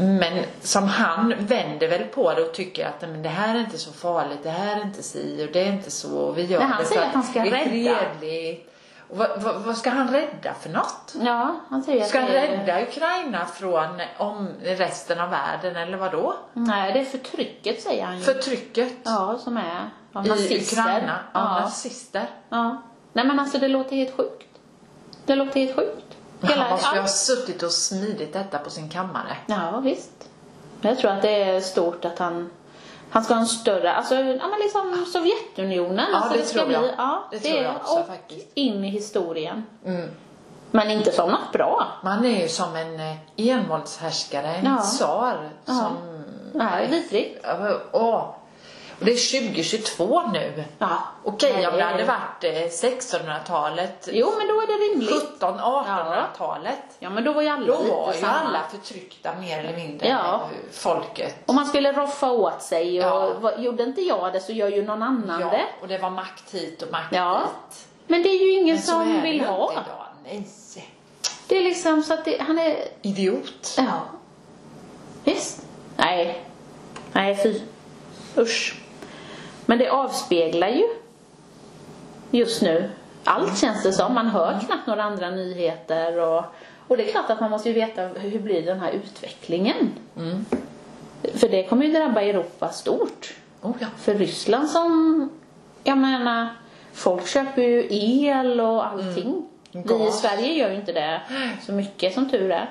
[0.00, 3.78] men som han vänder väl på det och tycker att men det här är inte
[3.78, 6.32] så farligt, det här är inte si och det är inte så.
[6.32, 7.96] Vi gör Nej, han det säger att han ska rädda.
[9.08, 11.14] vad, vad, vad ska han rädda för något?
[11.20, 16.34] Ja, han säger Ska han rädda Ukraina från om resten av världen eller vad då?
[16.52, 18.24] Nej, det är förtrycket säger han ju.
[18.24, 20.80] Förtrycket Ja, som är av i nazister.
[20.82, 21.60] Ukraina av ja.
[21.60, 22.26] nazister.
[22.48, 22.82] ja.
[23.12, 24.46] Nej men alltså det låter helt sjukt.
[25.26, 26.07] Det låter helt sjukt.
[26.40, 29.36] Men han måste ju ha suttit och smidit detta på sin kammare.
[29.46, 30.28] Ja, visst.
[30.80, 32.50] Jag tror att det är stort att han
[33.10, 36.06] han ska ha en större, alltså ja, men liksom Sovjetunionen.
[36.12, 36.82] Ja, alltså det ska tror jag.
[36.82, 38.46] Bli, ja, Det tror jag också och faktiskt.
[38.54, 39.66] in i historien.
[39.84, 40.10] Mm.
[40.70, 41.86] Men inte som något bra.
[42.02, 44.78] Man är ju som en eh, envåldshärskare, en Ja.
[44.82, 45.72] tsar Ja.
[45.74, 46.24] som...
[46.52, 47.46] Nej, vidrigt.
[47.92, 48.34] Åh.
[48.98, 50.64] Och det är 2022 nu.
[50.78, 50.98] Ja.
[51.24, 52.50] Okej Nej, om det det är- hade varit eh,
[52.88, 55.40] 1600-talet, Jo, men då är det rimligt.
[55.40, 56.78] 1700-1800-talet.
[56.98, 58.32] Ja, men då var ju alla Då var ju samma.
[58.32, 60.34] alla förtryckta mer eller mindre, Ja.
[60.34, 61.34] eh, folket.
[61.46, 63.32] Och man skulle roffa åt sig och Ja.
[63.40, 65.64] vad- gjorde inte jag det så gör ju någon annan Ja, det.
[65.82, 67.40] och det var makt hit och makt Ja.
[67.70, 67.86] dit.
[68.06, 69.62] Men det är ju ingen Men så som är det vill ju ha.
[69.72, 70.06] inte idag.
[70.24, 70.48] Nej.
[71.48, 73.74] Det är liksom så att det, han är, Idiot.
[73.78, 74.00] ja.
[75.24, 75.62] Visst.
[75.96, 76.44] Nej.
[77.12, 77.60] Nej, fy.
[78.36, 78.74] Usch.
[79.68, 80.84] Men det avspeglar ju
[82.30, 82.90] just nu
[83.24, 84.14] allt känns det som.
[84.14, 86.44] Man hör knappt några andra nyheter och,
[86.88, 89.92] och det är klart att man måste ju veta hur blir den här utvecklingen.
[90.16, 90.44] Mm.
[91.34, 93.34] För det kommer ju drabba Europa stort.
[93.62, 93.86] Oh, ja.
[93.98, 95.30] För Ryssland som,
[95.84, 96.48] jag menar,
[96.92, 99.48] folk köper ju el och allting.
[99.72, 100.10] Vi i.
[100.12, 101.20] Sverige gör ju inte det
[101.62, 102.70] så mycket som tur är.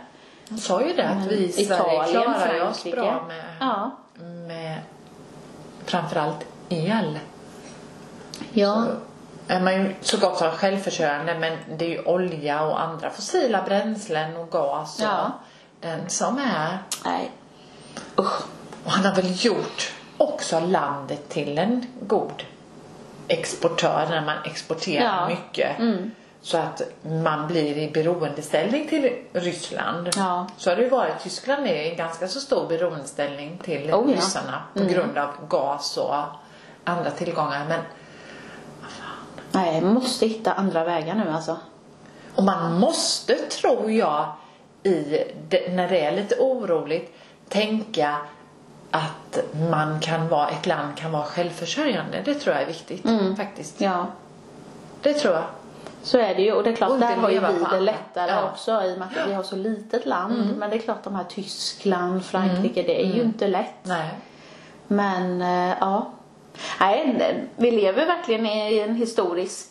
[0.49, 2.95] Han sa ju det att vi i Sverige Italien, klarar ju oss Frankrike.
[2.95, 3.91] bra med, Ja.
[4.47, 4.77] med
[5.85, 7.19] framförallt el.
[8.53, 8.85] Ja.
[9.47, 13.61] är man ju så gott som självförsörjande men det är ju olja och andra fossila
[13.63, 15.31] bränslen och gas Ja.
[15.81, 16.77] den som är.
[17.05, 17.31] Nej.
[18.19, 18.41] Usch.
[18.83, 22.43] Och han har väl gjort också landet till en god
[23.27, 25.27] exportör när man exporterar Ja.
[25.29, 25.79] mycket.
[25.79, 26.11] Mm.
[26.41, 30.09] Så att man blir i beroendeställning till Ryssland.
[30.15, 30.47] Ja.
[30.57, 31.19] Så har det ju varit.
[31.23, 34.15] Tyskland är i en ganska så stor beroendeställning till Oh, ja.
[34.15, 34.93] ryssarna på Mm.
[34.93, 36.15] grund av gas och
[36.87, 37.65] andra tillgångar.
[37.69, 37.79] Men
[39.51, 41.57] Nej, man måste hitta andra vägar nu alltså.
[42.35, 44.25] Och man måste, tror jag,
[44.83, 45.23] i
[45.69, 47.15] när det är lite oroligt,
[47.49, 48.17] tänka
[48.91, 52.21] att man kan vara, ett land kan vara självförsörjande.
[52.25, 53.05] Det tror jag är viktigt
[53.37, 53.81] faktiskt.
[53.81, 54.05] Ja.
[55.01, 55.43] Det tror jag.
[56.03, 58.31] Så är det ju och det är klart, Och där har ju vi det lättare
[58.31, 58.49] Ja.
[58.51, 60.57] också i och med att vi har så litet land.
[60.57, 63.75] Men det är klart de här Tyskland, Frankrike, det är ju inte lätt.
[63.83, 64.09] Nej.
[64.87, 66.11] Men eh, ja.
[66.79, 69.67] Nej, vi lever verkligen i en historisk,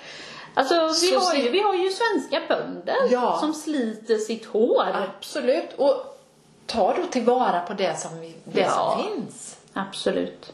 [0.55, 3.37] Alltså vi har, ju, vi har ju svenska bönder Ja.
[3.41, 4.87] som sliter sitt hår.
[5.19, 5.73] Absolut.
[5.77, 6.21] Och
[6.67, 8.71] ta då tillvara på det som, vi, det Ja.
[8.71, 9.57] som finns.
[9.73, 10.53] Absolut.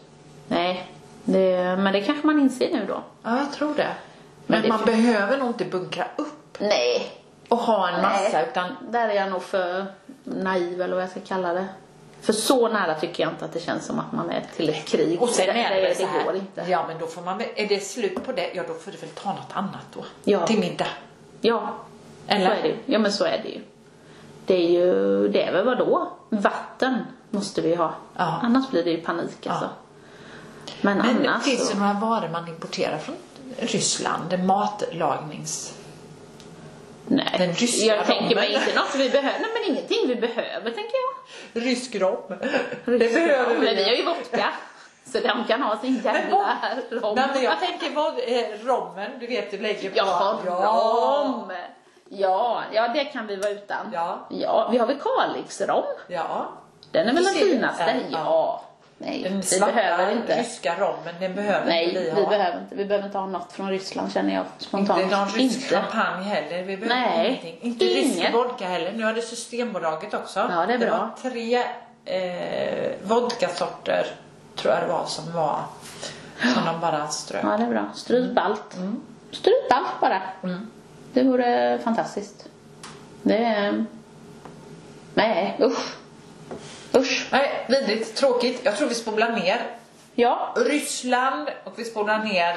[0.49, 0.87] Nej,
[1.25, 3.03] det, men det kanske man inser nu då.
[3.23, 3.89] Ja, jag tror det.
[4.47, 7.11] Men Men, det man behöver nog inte bunkra upp Nej.
[7.49, 8.47] och ha en massa Nej.
[8.51, 9.87] utan Där är jag nog för
[10.25, 11.67] naiv eller vad jag ska kalla det.
[12.23, 14.85] För så nära tycker jag inte att det känns som att man är till ett
[14.85, 15.23] krig.
[15.23, 16.65] Och sen är det, det, så här, går inte.
[16.69, 19.11] Ja men då får man är det slut på det, ja då får du väl
[19.11, 20.05] ta något annat då.
[20.25, 20.47] Ja.
[20.47, 20.87] Till middag.
[21.41, 21.75] Ja,
[22.27, 22.47] Eller?
[22.47, 22.77] så är det.
[22.87, 23.61] Ja, men så är det ju.
[24.47, 26.13] Det är ju, det är väl vadå?
[26.29, 26.99] Vatten
[27.31, 27.95] måste vi ha.
[28.17, 28.41] Ja.
[28.43, 29.69] Annars blir det ju panik alltså.
[30.81, 31.75] Men, Men annars finns så.
[31.75, 33.15] det några varor man importerar från
[33.59, 34.45] Ryssland?
[34.45, 35.75] Matlagnings...
[37.11, 39.38] Nej, den ryska jag tänker mig inte något vi behöver.
[39.40, 40.94] Nej, men ingenting vi behöver tänker
[41.53, 41.62] jag.
[41.62, 42.23] Rysk rom.
[42.85, 43.61] Det behöver rom.
[43.61, 43.66] vi.
[43.66, 44.53] Men vi har ju vodka.
[45.05, 46.59] Så de kan ha sin jävla
[46.90, 47.14] rom.
[47.16, 49.96] Nej, men jag tänker vad, eh, rommen, du vet du lägger på...
[49.96, 51.53] Ja, rom!
[52.09, 53.90] Ja, ja, det kan vi vara utan.
[53.92, 54.27] Ja.
[54.31, 55.85] ja vi har väl Kalixrom.
[56.09, 56.53] Ja.
[56.92, 57.96] Den är väl den finaste.
[58.11, 58.18] ja.
[58.18, 58.64] Ja.
[59.03, 60.41] Nej, Den vi behöver inte.
[60.41, 62.29] ryska rommen, den behöver Nej, inte vi vi ha.
[62.31, 62.75] behöver inte.
[62.75, 65.03] Vi behöver inte ha något från Ryssland känner jag spontant.
[65.03, 65.75] Inte någon rysk Inte.
[65.77, 66.63] champagne heller.
[66.63, 67.59] Vi behöver Nej, ingenting.
[67.61, 68.19] Inte inget.
[68.23, 68.93] rysk vodka heller.
[68.93, 70.41] Nu har det Systembolaget också.
[70.51, 70.91] Ja, det är bra.
[71.23, 71.63] var tre
[72.05, 74.07] eh, vodkasorter,
[74.57, 75.61] tror jag det var, som var
[76.55, 77.45] som de bara strök.
[77.45, 77.85] Ja, det är bra.
[77.95, 78.77] Stryp allt.
[78.77, 79.01] Mm.
[79.31, 80.23] Stryp allt bara.
[81.13, 82.49] Det vore fantastiskt.
[83.23, 83.85] Det är...
[85.15, 85.97] Nej, usch.
[86.96, 87.29] Usch.
[87.33, 88.61] Nej, vidrigt, tråkigt.
[88.64, 89.61] Jag tror vi spolar ner
[90.14, 92.57] Ja, Ryssland och vi spolar ner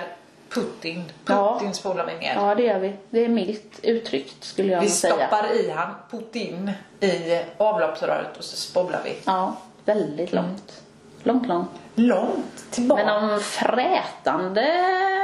[0.49, 1.03] Putin.
[1.25, 1.53] Ja.
[1.59, 2.33] Putin spolar vi ner.
[2.35, 2.95] ja det gör vi.
[3.09, 5.15] Det är milt uttryckt skulle jag Vi säga.
[5.15, 9.15] stoppar i han Putin i avloppsröret och så spolar vi.
[9.25, 10.81] Ja, väldigt långt.
[11.23, 11.69] Långt, långt.
[11.95, 13.05] Långt tillbaka.
[13.05, 14.61] Men någon frätande...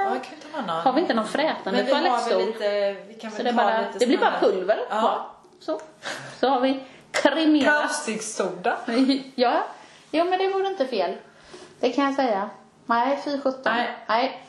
[0.05, 0.15] Ja,
[0.65, 0.71] det.
[0.71, 2.45] Har vi inte någon frätande vi toalettstol?
[2.45, 4.99] lite, vi kan Så väl det, är ha bara, lite det blir bara pulver Ja.
[4.99, 5.21] kvar.
[5.59, 5.79] Så.
[6.39, 6.79] Så har vi
[7.11, 7.81] kremerat.
[7.81, 8.77] Kaustiksoda.
[9.35, 9.63] ja,
[10.11, 11.15] jo men det vore inte fel.
[11.79, 12.49] Det kan jag säga.
[12.85, 13.73] Nej, fy sjutton.
[13.75, 13.87] Nej.
[14.07, 14.41] Nej.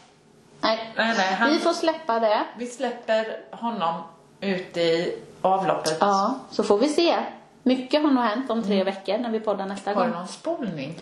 [0.60, 0.92] Nej.
[0.96, 2.40] Nej, nej, han- Vi får släppa det.
[2.58, 3.94] Vi släpper honom
[4.40, 5.96] ut i avloppet.
[6.00, 7.16] Ja, så får vi se.
[7.62, 9.98] Mycket har nog hänt om tre veckor när vi poddar nästa Mm.
[10.00, 10.20] Har du gång.
[10.20, 10.98] någon spolning?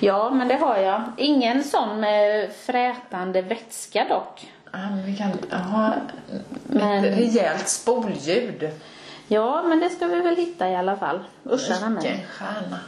[0.00, 1.02] Ja, men det har jag.
[1.16, 4.52] Ingen sån med frätande vätska dock.
[4.72, 5.92] Ja, men vi kan ha
[6.66, 8.70] Men- ett rejält spolljud.
[9.32, 11.20] Ja, men det ska vi väl hitta i alla fall.
[11.44, 12.02] Uscharna mig.
[12.02, 12.78] Vilken stjärna.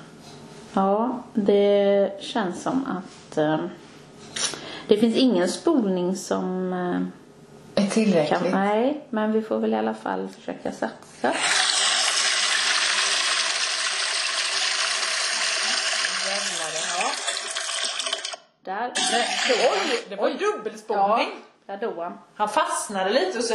[0.74, 3.58] Ja, det känns som att eh,
[4.88, 8.40] det finns ingen spolning som eh, Är tillräckligt.
[8.40, 8.50] kan...
[8.50, 11.32] Nej, men vi får väl i alla fall försöka satsa.
[18.64, 18.92] Där.
[19.48, 21.28] Oj, det var dubbelspolning.
[21.66, 22.18] Ja, där dog han.
[22.34, 23.54] Han fastnade lite och så...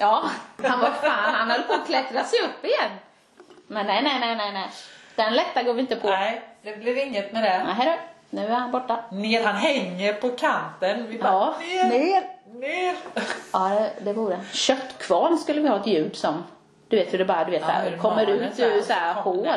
[0.00, 0.30] Ja,
[0.62, 2.90] han var fan, han höll på att klättra sig upp igen.
[3.66, 4.68] Men nej, nej, nej, nej, nej.
[5.16, 6.08] Den lätta går vi inte på.
[6.10, 7.64] Nej, det blir inget med det.
[7.76, 9.00] Nej då, nu är han borta.
[9.12, 11.06] Ner, han hänger på kanten.
[11.08, 12.22] Vi bara, Ja, ner, ner.
[12.60, 12.94] ner.
[13.52, 14.40] Ja, det, det vore.
[14.52, 16.44] Köttkvarn skulle vi ha ett ljud som.
[16.88, 19.48] Du vet hur det bara, du vet, så här, kommer ut ur så här hål.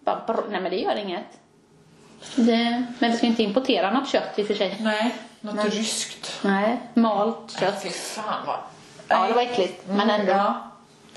[0.00, 1.24] Bara, brr, nej men det gör inget.
[2.36, 4.76] Det, men vi ska inte importera något kött i och för sig.
[4.80, 5.68] Nej, något Nej.
[5.68, 6.38] ryskt.
[6.44, 7.82] Nej, malt kött.
[7.82, 8.56] Fy fan vad...
[9.12, 9.82] Ja, det var äckligt.
[9.88, 10.32] Men Mm, ändå.
[10.32, 10.54] Ja,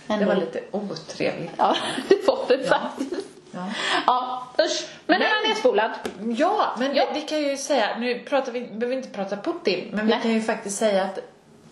[0.08, 0.26] det ändå.
[0.26, 1.52] var lite otrevligt.
[1.58, 1.76] Ja,
[2.10, 3.28] det var det faktiskt.
[3.52, 3.68] Ja.
[4.08, 4.86] Ja, usch.
[5.06, 5.92] Men den är nedspolad.
[6.38, 7.04] Ja, men Ja.
[7.14, 10.16] Vi, kan ju säga, nu pratar vi, behöver inte prata Putin, men Nej.
[10.18, 11.20] vi kan ju faktiskt säga att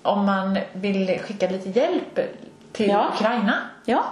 [0.01, 2.19] om man vill skicka lite hjälp
[2.71, 3.12] till Ja.
[3.15, 4.03] Ukraina Ja,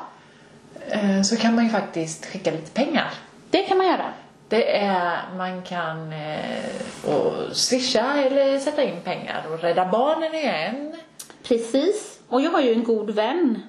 [0.90, 3.08] eh, så kan man ju faktiskt skicka lite pengar.
[3.50, 4.06] det kan man göra.
[4.48, 10.54] Det är, man kan eh, och swisha eller sätta in pengar och Rädda Barnen är
[10.54, 10.96] en.
[11.44, 12.20] Precis.
[12.28, 13.64] Och jag har ju en god vän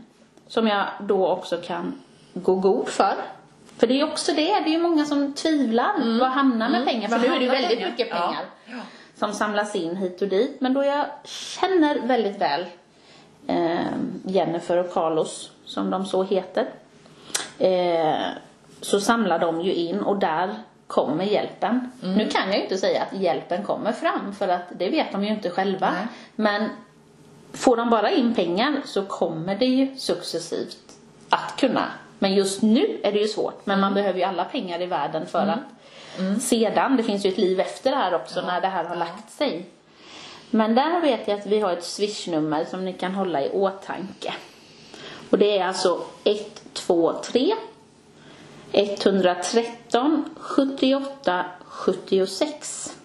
[0.49, 2.01] som jag då också kan
[2.35, 3.15] gå god för.
[3.77, 6.19] För det är ju också det, det är ju många som tvivlar.
[6.21, 7.09] Vad hamnar med pengar?
[7.09, 7.91] För nu är det ju väldigt pengar?
[7.91, 8.77] mycket pengar Ja.
[9.19, 10.61] som samlas in hit och dit.
[10.61, 12.67] Men då jag känner väldigt väl
[13.47, 13.79] eh,
[14.25, 16.67] Jennifer och Carlos, som de så heter,
[17.59, 18.15] eh,
[18.81, 20.55] så samlar de ju in och där
[20.87, 21.91] kommer hjälpen.
[22.03, 22.15] Mm.
[22.15, 25.25] Nu kan jag ju inte säga att hjälpen kommer fram för att det vet de
[25.25, 25.91] ju inte själva.
[25.91, 26.07] Nej.
[26.37, 26.69] Men
[27.53, 30.79] får de bara in pengar så kommer det ju successivt
[31.29, 31.85] att kunna.
[32.19, 33.67] Men just nu är det ju svårt.
[33.67, 33.81] Men Mm.
[33.81, 35.59] man behöver ju alla pengar i världen för att
[36.43, 39.31] sedan, det finns ju ett liv efter det här också när det här har lagt
[39.31, 39.67] sig.
[40.51, 44.35] Men där vet jag att vi har ett swishnummer som ni kan hålla i åtanke.
[45.31, 47.55] Och det är alltså 123
[48.73, 52.97] 113 78 76.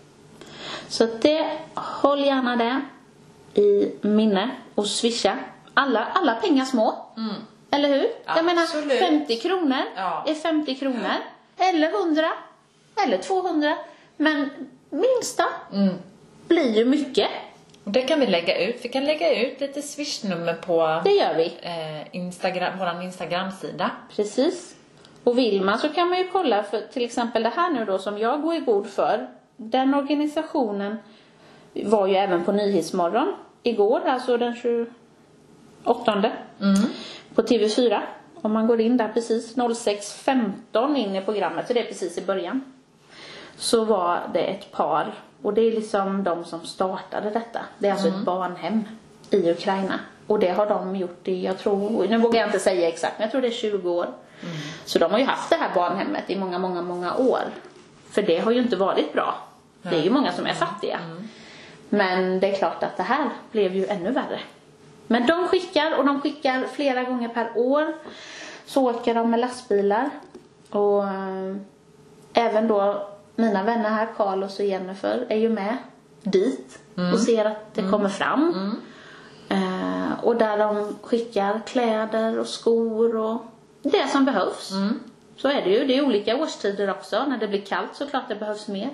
[0.87, 2.81] Så det, håll gärna det
[3.57, 5.37] i minne och swisha.
[5.73, 7.05] Alla, alla pengar små.
[7.71, 8.07] Eller hur?
[8.25, 8.99] Jag menar Absolut.
[8.99, 10.23] 50 kronor Ja.
[10.27, 11.11] är 50 kronor.
[11.57, 12.23] Eller 100.
[13.05, 13.77] Eller 200.
[14.17, 14.49] Men
[14.89, 15.43] minsta
[16.47, 17.27] blir ju mycket.
[17.83, 18.79] Det kan vi lägga ut.
[18.81, 21.45] Vi kan lägga ut lite swishnummer på Det gör vi.
[21.61, 23.91] eh, Instagram, våran Instagram-sida.
[24.15, 24.75] Precis.
[25.23, 27.97] Och vill man så kan man ju kolla för till exempel det här nu då
[27.99, 29.27] som jag går i god för.
[29.57, 30.97] Den organisationen
[31.73, 33.33] var ju även på Nyhetsmorgon
[33.67, 36.31] igår, alltså den 28
[37.35, 38.01] på TV4.
[38.41, 42.21] Om man går in där precis 06.15 in i programmet, så det är precis i
[42.21, 42.61] början.
[43.55, 47.59] Så var det ett par och det är liksom de som startade detta.
[47.77, 48.83] Det är alltså ett barnhem
[49.29, 49.99] i Ukraina.
[50.27, 53.23] Och det har de gjort i, jag tror, nu vågar jag inte säga exakt, men
[53.23, 54.07] jag tror det är 20 år.
[54.85, 57.41] Så de har ju haft det här barnhemmet i många, många, många år.
[58.11, 59.35] För det har ju inte varit bra.
[59.81, 60.99] Det är ju många som är fattiga.
[61.89, 64.39] Men det är klart att det här blev ju ännu värre.
[65.07, 67.93] Men de skickar och de skickar flera gånger per år.
[68.65, 70.09] Så åker de med lastbilar.
[70.69, 71.55] Och eh,
[72.33, 75.77] även då mina vänner här, Carlos och Jennifer, är ju med
[76.21, 76.79] dit
[77.13, 78.75] och ser att det kommer fram.
[79.49, 83.45] Eh, och där de skickar kläder och skor och
[83.81, 84.71] det som behövs.
[85.35, 85.85] Så är det ju.
[85.85, 87.25] Det är olika årstider också.
[87.27, 88.89] När det blir kallt så klart det behövs mer.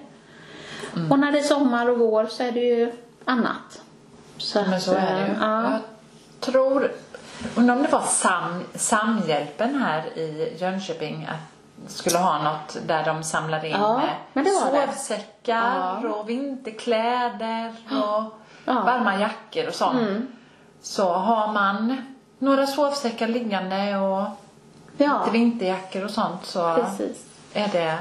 [1.12, 2.92] Och när det är sommar och vår så är det ju
[3.26, 3.82] annat.
[4.38, 5.26] Så Men så att, är det ju.
[5.34, 5.64] eh, Ja.
[5.72, 5.82] Jag
[6.40, 6.92] tror,
[7.56, 13.24] undrar om det var Sam, Samhjälpen här i Jönköping att skulle ha något där de
[13.24, 14.02] samlar in Ja,
[14.34, 14.88] men det var det.
[14.94, 16.10] sovsäckar Ja.
[16.10, 17.94] och vinterkläder och
[18.66, 18.72] Ja.
[18.72, 18.86] Mm.
[18.86, 20.30] varma jackor och sånt.
[20.82, 21.98] Så har man
[22.40, 24.24] några sovsäckar liggande och
[24.98, 27.26] ja, lite vinterjackor och sånt så precis.
[27.54, 27.98] är det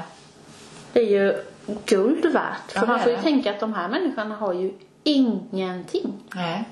[0.93, 1.43] Det är ju
[1.85, 2.71] guld värt.
[2.71, 3.21] För Ja, man får ju det.
[3.23, 4.73] tänka att de här människorna har ju
[5.03, 6.13] ingenting.
[6.35, 6.63] Nej,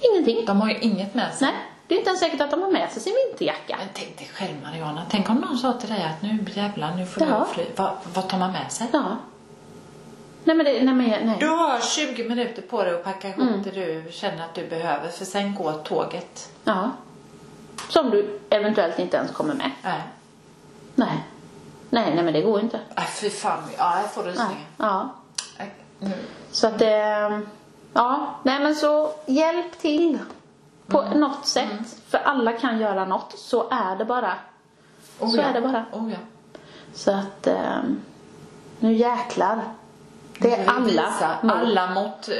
[0.00, 0.46] Ingenting.
[0.46, 1.46] de har ju inget med sig.
[1.48, 1.56] Nej,
[1.86, 3.76] det är inte ens säkert att de har med sig sin vinterjacka.
[3.78, 7.06] Men tänk dig själv Mariana, tänk om någon sa till dig att nu jävlar, nu
[7.06, 7.46] får Ja.
[7.48, 7.64] du fly.
[7.76, 8.86] Vad, vad tar man med sig?
[8.92, 9.16] Ja.
[10.44, 11.36] Nej men det, nej men nej.
[11.40, 13.62] Du har 20 minuter på dig att packa ihop Mm.
[13.62, 16.48] det du känner att du behöver för sen går tåget.
[16.64, 16.90] Ja.
[17.88, 19.70] Som du eventuellt inte ens kommer med.
[19.82, 20.00] Nej.
[20.94, 21.22] Nej.
[21.90, 22.80] Nej, nej men det går inte.
[22.96, 24.30] Äh, fy fan, ja jag får Nej.
[24.32, 24.66] rysningar.
[24.76, 25.08] Ja.
[26.00, 26.12] Nu.
[26.50, 27.40] Så att det,
[27.92, 30.18] ja, nej men så hjälp till
[30.86, 31.20] på Mm.
[31.20, 31.96] något sätt.
[32.08, 34.32] För alla kan göra något, så är det bara.
[35.18, 35.42] Oh, Så ja.
[35.42, 35.84] är det bara.
[35.92, 36.18] Oh, ja.
[36.94, 37.78] Så att eh,
[38.80, 39.60] nu jäklar.
[40.38, 42.34] Det är alla alla mot eh,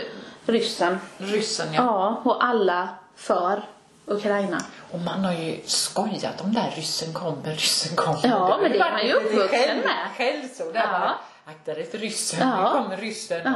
[0.47, 0.99] ryssen.
[1.19, 1.83] ryssen ja.
[1.83, 3.63] Ja, och alla för
[4.09, 4.59] Ukraina.
[4.92, 8.21] Och man har ju skojat om där ryssen kommer, ryssen kommer.
[8.29, 10.09] Ja, men det är har man ju uppvuxen med.
[10.16, 10.87] Skällsord där Ja.
[10.99, 12.62] bara, akta dig för ryssen, Ja.
[12.73, 13.40] nu kommer ryssen.
[13.44, 13.51] Ja.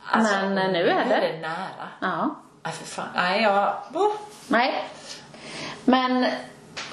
[0.00, 1.20] Och, alltså, Men, eh, nu är det.
[1.32, 1.88] det nära.
[2.00, 2.34] Ja.
[2.64, 3.08] Nej för fan.
[3.14, 3.74] Nej jag...
[3.94, 4.12] Oh.
[4.48, 4.84] Nej.
[5.84, 6.26] Men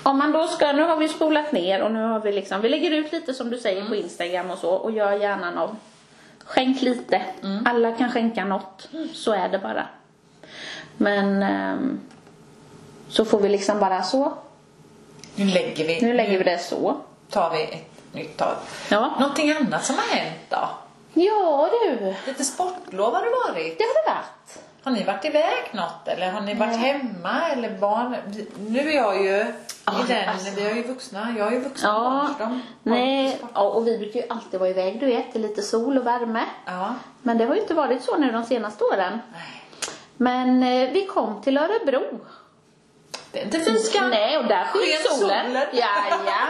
[0.03, 2.69] om man då ska, nu har vi spolat ner och nu har vi liksom, vi
[2.69, 5.71] lägger ut lite som du säger på Instagram och så och gör gärna något.
[6.45, 7.21] Skänk lite.
[7.65, 8.89] Alla kan skänka något.
[9.13, 9.87] Så är det bara.
[10.97, 11.99] Men ehm,
[13.11, 14.33] så får vi liksom bara så.
[15.35, 16.01] Nu lägger vi...
[16.01, 16.97] Nu lägger vi det så.
[17.29, 18.55] tar vi ett nytt tag.
[18.89, 19.11] Ja.
[19.19, 20.69] Någonting annat som har hänt då?
[21.13, 23.77] Ja du, Lite sportlov har det varit.
[23.77, 24.59] det har det varit.
[24.83, 28.15] Har ni varit iväg något eller har ni varit hemma eller barn?
[28.59, 29.45] Nu är jag ju
[29.85, 30.55] Ja, i den, alltså.
[30.55, 33.61] vi har ju vuxna, jag är ju vuxna Ja, barn, så de har nej, ja,
[33.61, 36.43] och vi brukar ju alltid vara iväg du vet, till lite sol och värme.
[36.65, 36.95] Ja.
[37.21, 39.19] Men det har ju inte varit så nu de senaste åren.
[39.33, 39.63] Nej.
[40.17, 42.03] Men eh, vi kom till Örebro.
[43.31, 44.07] Det är inte fiska.
[44.07, 45.45] Nej, och där Sken solen.
[45.45, 45.53] solen.
[45.73, 46.25] Jajamän,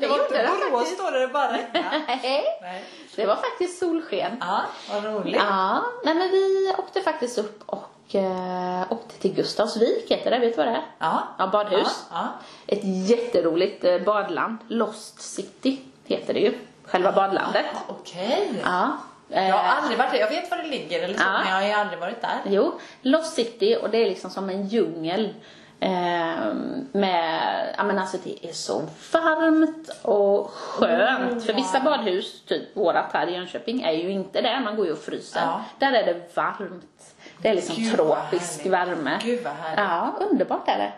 [0.00, 2.02] det, Det var inte Borås då där det bara regnade.
[2.22, 2.84] Nej, Nej.
[3.16, 4.36] det var faktiskt solsken.
[4.40, 4.60] Ja,
[4.92, 5.36] vad roligt.
[5.48, 10.52] Ja, nej men vi åkte faktiskt upp och eh, åkte till Gustavsvik heter det, vet
[10.52, 10.84] du vad det är?
[10.98, 11.22] Ja.
[11.38, 12.04] Ja, badhus.
[12.10, 12.28] Ja, ja.
[12.66, 14.58] Ett jätteroligt eh, badland.
[14.68, 17.66] Lost City heter det ju, själva badlandet.
[17.72, 18.52] Ja, Okej.
[18.64, 18.96] Ja.
[19.30, 20.18] eh, Jag har aldrig varit där.
[20.18, 21.32] Jag vet var det ligger eller så, Ja.
[21.38, 22.40] men jag har ju aldrig varit där.
[22.46, 25.34] Jo, Lost City och det är liksom som en djungel.
[25.80, 26.54] Eh,
[26.92, 31.32] med, ja men alltså det är så varmt och skönt.
[31.32, 34.60] Oh, För vissa badhus, typ vårat här i Jönköping, är ju inte det.
[34.64, 35.40] Man går ju och fryser.
[35.40, 35.62] Ja.
[35.78, 37.14] Där är det varmt.
[37.42, 39.18] Det är liksom Gud, tropisk värme.
[39.22, 39.78] Gud, vad härligt.
[39.78, 40.92] Ja, underbart är det.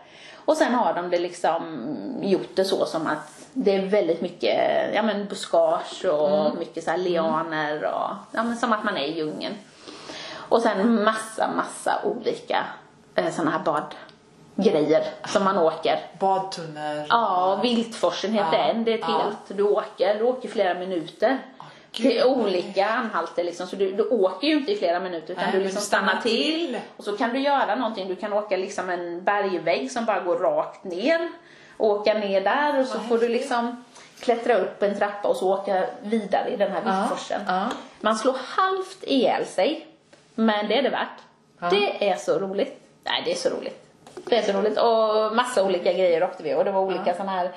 [0.44, 1.86] Och sen har de det liksom
[2.22, 4.58] gjort det så som att det är väldigt mycket
[4.94, 6.58] ja, men buskage och Mm.
[6.58, 9.54] mycket så här lianer och ja, men som att man är i djungeln.
[10.36, 12.64] Och sen massa, massa olika
[13.14, 13.64] eh, sådana här
[14.64, 15.98] badgrejer som man åker.
[16.18, 17.04] Badtunnor.
[17.08, 18.84] Ja, Viltforsen heter Ja, en.
[18.84, 19.18] Det är ett ja.
[19.18, 21.38] helt, du åker, du åker flera minuter.
[21.92, 23.66] gud, till olika anhalter liksom.
[23.66, 26.32] Så du, du åker ju inte i flera minuter utan Nej, du liksom stannar till.
[26.66, 26.78] till.
[26.96, 28.08] Och så kan du göra någonting.
[28.08, 31.28] Du kan åka liksom en bergvägg som bara går rakt ner.
[31.78, 33.84] Åka ner där och så Vad får du liksom
[34.20, 37.40] klättra upp en trappa och så åka vidare i den här Viltforsen.
[37.46, 37.68] ja.
[38.00, 39.86] Man slår halvt ihjäl sig.
[40.34, 41.70] Men det är det värt.
[41.70, 42.80] Det är så roligt.
[43.04, 43.86] Nej, det är så roligt.
[44.24, 44.78] Det är så roligt.
[44.78, 47.12] Och massa olika grejer åkte vi och det var olika Ja.
[47.14, 47.50] sådana här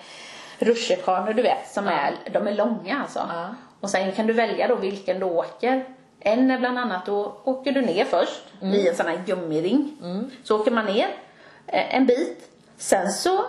[0.60, 1.92] rutschkanor du vet som Ja.
[1.92, 3.20] är, de är långa alltså.
[3.34, 3.48] Ja.
[3.80, 5.86] Och sen kan du välja då vilken du åker.
[6.20, 8.74] En är bland annat då åker du ner först Mm.
[8.76, 9.98] i en sån här gummiring.
[10.44, 11.08] Så åker man ner
[11.68, 12.50] eh, en bit.
[12.78, 13.46] Sen så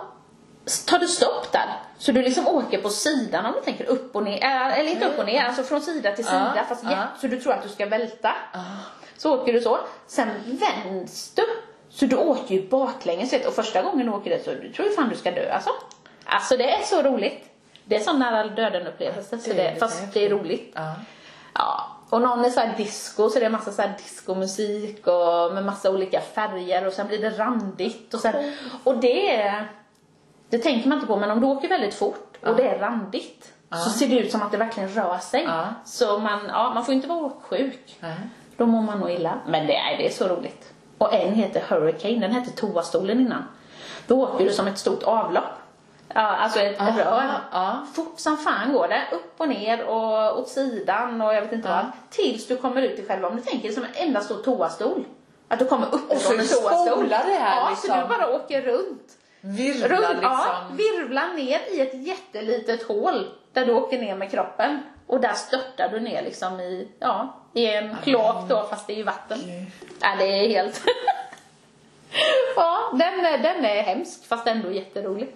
[0.87, 1.65] tar du stopp där.
[1.97, 5.05] Så du liksom åker på sidan om du tänker upp och ner, äh, eller inte
[5.05, 7.03] upp och ner, alltså från sida till sida Ja, fast ja.
[7.21, 8.33] så du tror att du ska välta.
[9.17, 9.79] Så åker du så.
[10.07, 11.45] Sen vänster.
[11.95, 14.89] Så du åker ju baklänges vet, och första gången du åker det så du tror
[14.89, 15.69] fan du ska dö alltså.
[16.25, 17.49] Alltså det är så roligt.
[17.85, 20.71] Det är sån nära döden upplevelse så Det fast det är roligt.
[20.75, 20.95] Ja.
[21.53, 25.65] Ja, och någon är så disco, så det är massa så här discomusik och med
[25.65, 29.67] massa olika färger och sen blir det randigt och sen, och det är,
[30.49, 33.53] det tänker man inte på men om du åker väldigt fort och det är randigt
[33.83, 35.43] så ser det ut som att det verkligen rör sig.
[35.43, 35.65] Ja.
[35.85, 37.31] Så man, ja, man får inte vara.
[37.99, 38.15] Nej.
[38.57, 39.39] Då mår man nog illa.
[39.47, 40.73] Men det det är så roligt.
[40.97, 43.43] Och en heter Hurricane, den hette toastolen innan.
[44.07, 45.43] Då åker du som ett stort avlopp.
[46.13, 47.23] Ja, alltså ett Aha, rör.
[47.51, 47.85] ja.
[47.93, 49.01] Fort som fan går det.
[49.11, 51.75] Upp och ner och åt sidan och jag vet inte Ja.
[51.75, 51.85] vad.
[52.09, 55.03] Tills du kommer ut i själva, om du tänker som en enda stor toastol.
[55.47, 57.09] Att du kommer uppifrån Och en toastol.
[57.09, 57.89] det här ja, liksom.
[57.89, 59.11] så du bara åker runt.
[59.41, 60.21] Virvlar Runt, liksom.
[60.21, 64.79] ja, virvlar ner i ett jättelitet hål där du åker ner med kroppen.
[65.07, 68.97] Och där störtar du ner liksom i, ja, i en kloak då fast det är
[68.97, 69.39] ju vatten.
[70.01, 70.81] Ja, det är helt...
[72.55, 75.35] ja, den, är- den är hemsk fast ändå jätterolig.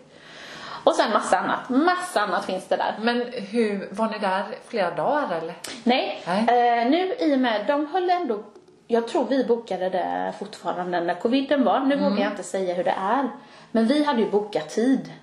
[0.84, 1.70] Och sen massa annat.
[1.70, 2.96] Massa annat finns det där.
[3.02, 5.54] Men hur, var ni där flera dagar eller?
[5.84, 6.80] Nej, Nej.
[6.82, 8.44] Eh, nu i och med, de höll ändå,
[8.88, 11.80] jag tror vi bokade det fortfarande när coviden var.
[11.80, 13.30] Nu vågar jag inte säga hur det är.
[13.72, 15.14] Men vi hade ju bokat tid.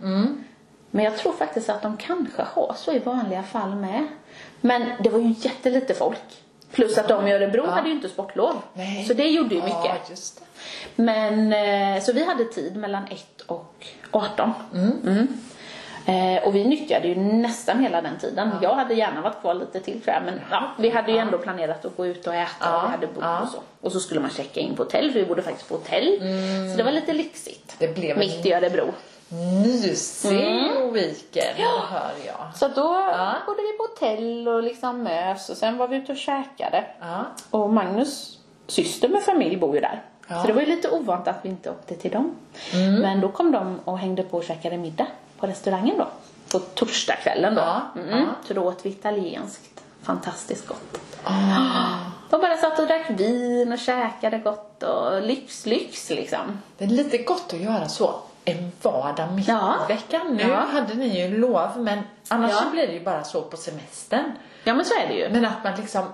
[0.90, 4.06] Men jag tror faktiskt att de kanske har så i vanliga fall med.
[4.60, 6.42] Men det var ju jättelite folk.
[6.72, 8.62] Plus att de i Örebro hade ju inte sportlov.
[8.74, 9.04] Nej.
[9.04, 10.00] Så det gjorde ju mycket.
[10.08, 10.44] Ja.
[10.96, 14.52] Men, eh, så vi hade tid mellan 1 och 18.
[14.74, 15.28] Mm.
[16.06, 18.50] Eh, och vi nyttjade ju nästan hela den tiden.
[18.62, 20.24] Jag hade gärna varit kvar lite till tror jag.
[20.24, 22.90] Men ja, vi hade ju ändå planerat att gå ut och äta Ja, och vi
[22.90, 23.40] hade ja.
[23.40, 23.58] och så.
[23.80, 26.18] Och så skulle man checka in på hotell för vi bodde faktiskt på hotell.
[26.70, 27.74] Så det var lite lyxigt.
[27.78, 28.94] Det blev Mitt i Örebro.
[29.28, 31.58] Mysig weekend,
[31.90, 32.56] hör jag.
[32.56, 33.34] Så då Ja.
[33.46, 36.84] bodde vi på hotell och liksom mös och sen var vi ute och käkade.
[37.00, 37.24] Ja.
[37.50, 40.02] Och Magnus syster med familj bor ju där.
[40.28, 40.40] Ja.
[40.40, 42.34] Så det var ju lite ovant att vi inte åkte till dem.
[43.02, 45.06] Men då kom de och hängde på och käkade middag
[45.38, 46.06] på restaurangen då.
[46.52, 47.60] På torsdagskvällen då.
[47.60, 48.18] Ja, Mm.
[48.18, 48.24] ja.
[48.48, 49.82] Så då åt vi italienskt.
[50.02, 50.98] Fantastiskt gott.
[52.30, 56.62] De bara satt och drack vin och käkade gott och lyx, lyx liksom.
[56.78, 58.14] Det är lite gott att göra så
[58.46, 59.74] en vardag mitt Ja.
[59.88, 60.26] i veckan.
[60.36, 60.56] Nu Ja.
[60.72, 62.56] hade ni ju lov, men annars Ja.
[62.56, 64.32] så blir det ju bara så på semestern.
[64.64, 65.28] Ja men så är det ju.
[65.32, 66.04] Men att man liksom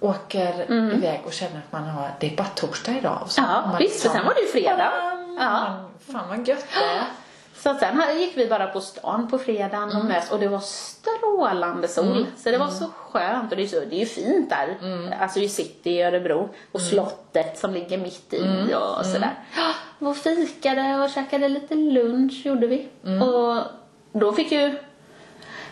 [0.00, 3.18] åker iväg och känner att man har, det är bara torsdag idag.
[3.22, 3.52] Och så Mm.
[3.54, 4.90] Ja, man visst, för sen var det ju fredag.
[5.00, 5.84] Fan, Ja.
[6.12, 7.00] fan vad gött det.
[7.62, 10.48] Så att sen här gick vi bara på stan på fredagen och mös och det
[10.48, 12.26] var strålande sol.
[12.36, 14.76] Så det var så skönt och det är, så, det är ju fint där.
[15.20, 19.34] Alltså i city i Örebro och slottet som ligger mitt i och sådär.
[19.98, 22.88] Och fikade och käkade lite lunch gjorde vi.
[23.02, 23.62] Och
[24.20, 24.78] då fick ju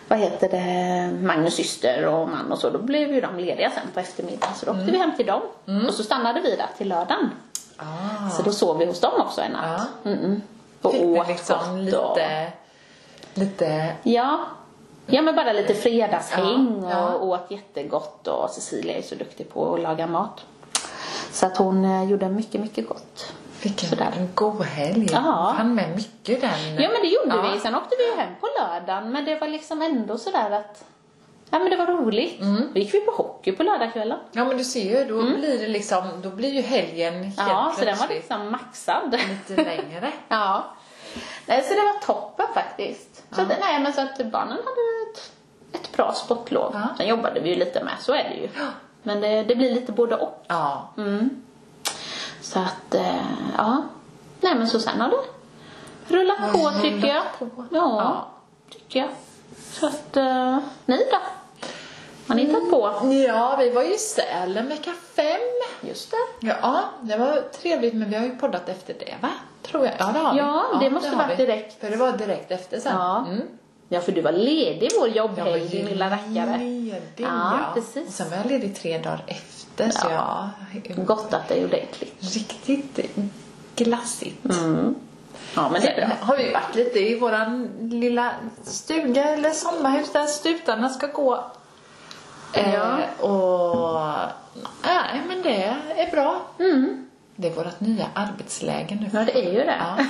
[0.07, 3.87] vad heter det, Magnus syster och man och så, då blev ju de lediga sen
[3.93, 4.55] på eftermiddagen.
[4.55, 5.41] Så då åkte vi hem till dem.
[5.87, 7.29] Och så stannade vi där till lördagen.
[7.77, 8.29] Ah.
[8.29, 9.87] Så då sov vi hos dem också en natt.
[10.03, 10.41] Mm-mm.
[10.81, 12.51] Och ni åt liksom lite,
[13.33, 14.39] lite Ja.
[15.05, 17.09] Ja men bara lite fredagshäng Ja, ja.
[17.13, 20.45] och åt jättegott och Cecilia är så duktig på att laga mat.
[21.31, 23.33] Så att hon eh, gjorde mycket, mycket gott.
[23.63, 24.27] Vilken Sådär.
[24.35, 25.09] god helg.
[25.11, 25.53] Ja.
[25.57, 26.75] Han med mycket den.
[26.79, 27.51] Ja men det gjorde Ja.
[27.53, 27.59] vi.
[27.59, 30.83] Sen åkte vi hem på lördagen men det var liksom ändå sådär att
[31.49, 32.41] Ja men det var roligt.
[32.41, 32.69] Mm.
[32.73, 34.19] Då gick vi på hockey på lördagskvällen.
[34.31, 37.51] Ja men du ser ju, då blir det liksom, då blir ju helgen helt Mm.
[37.51, 39.17] Ja, så den var liksom maxad.
[39.47, 40.11] lite längre.
[40.27, 40.63] ja.
[41.45, 43.23] Nej, så det var toppen faktiskt.
[43.35, 45.31] Så att, nej men så att barnen hade ett,
[45.81, 46.71] ett bra sportlov.
[46.73, 46.87] Ja.
[46.97, 48.49] Sen jobbade vi ju lite med, så är det ju.
[49.03, 50.45] Men det, det blir lite både och.
[50.47, 50.89] Ja.
[50.97, 51.29] Mm.
[52.41, 53.15] Så att, eh,
[53.57, 53.83] ja.
[54.41, 55.17] Nej men så sen har det
[56.15, 57.23] rullat på rullat tycker jag.
[57.39, 58.27] Ja, Ja.
[58.69, 59.09] tycker jag.
[59.71, 61.17] Så att, eh, ni då?
[62.27, 63.11] Har ni tagit på?
[63.27, 65.39] Ja, vi var ju i Sälen vecka fem.
[65.89, 66.47] Just det.
[66.47, 69.29] Ja, det var trevligt men vi har ju poddat efter det va?
[69.61, 69.93] Tror jag.
[69.99, 70.39] Ja, det har vi.
[70.39, 71.45] Ja, det måste har varit vi.
[71.45, 71.81] direkt.
[71.81, 72.93] För det var direkt efter sen.
[72.95, 73.25] Ja.
[73.27, 73.41] Mm.
[73.89, 76.57] Ja, för du var ledig vår jobbhelg, din lilla rackare.
[76.57, 78.07] ledig, Ja, precis.
[78.07, 80.49] Och sen var jag ledig tre dagar efter så Ja.
[80.83, 82.15] jag Gottat dig ordentligt.
[82.19, 82.99] riktigt
[83.75, 84.45] glassigt.
[84.45, 84.95] Mm.
[85.55, 86.15] Ja, men det är bra.
[86.21, 88.31] har vi varit lite i våran lilla
[88.63, 91.45] stuga eller sommarhus där stutarna ska gå.
[92.53, 92.97] Eh, Ja.
[93.27, 94.17] och
[94.83, 95.63] nej men det
[95.97, 96.41] är bra.
[96.59, 97.07] Mm.
[97.35, 99.09] Det är vårt nya arbetsläge nu.
[99.13, 99.75] Ja, det är ju det.
[99.79, 100.05] Ja.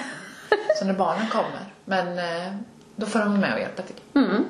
[0.79, 1.65] Så när barnen kommer.
[1.85, 2.53] Men eh,
[2.95, 3.95] då får de med och hjälpa till.
[4.15, 4.45] Mm.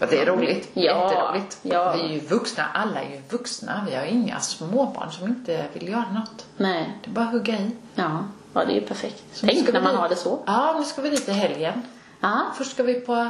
[0.00, 0.70] Och det är roligt.
[0.72, 1.58] Ja, Jätteroligt.
[1.62, 1.92] ja.
[1.92, 2.64] Vi är ju vuxna.
[2.74, 3.86] Alla är ju vuxna.
[3.90, 6.46] Vi har inga småbarn som inte vill göra något.
[6.56, 6.98] Nej.
[7.04, 7.70] Det är bara att hugga i.
[7.94, 8.24] Ja,
[8.58, 9.24] ja det är ju perfekt.
[9.32, 10.00] Så Tänk när vi man dit.
[10.00, 10.38] har det så.
[10.46, 11.82] Ja, nu ska vi dit i helgen.
[12.20, 12.40] Ja.
[12.56, 13.28] Först ska vi på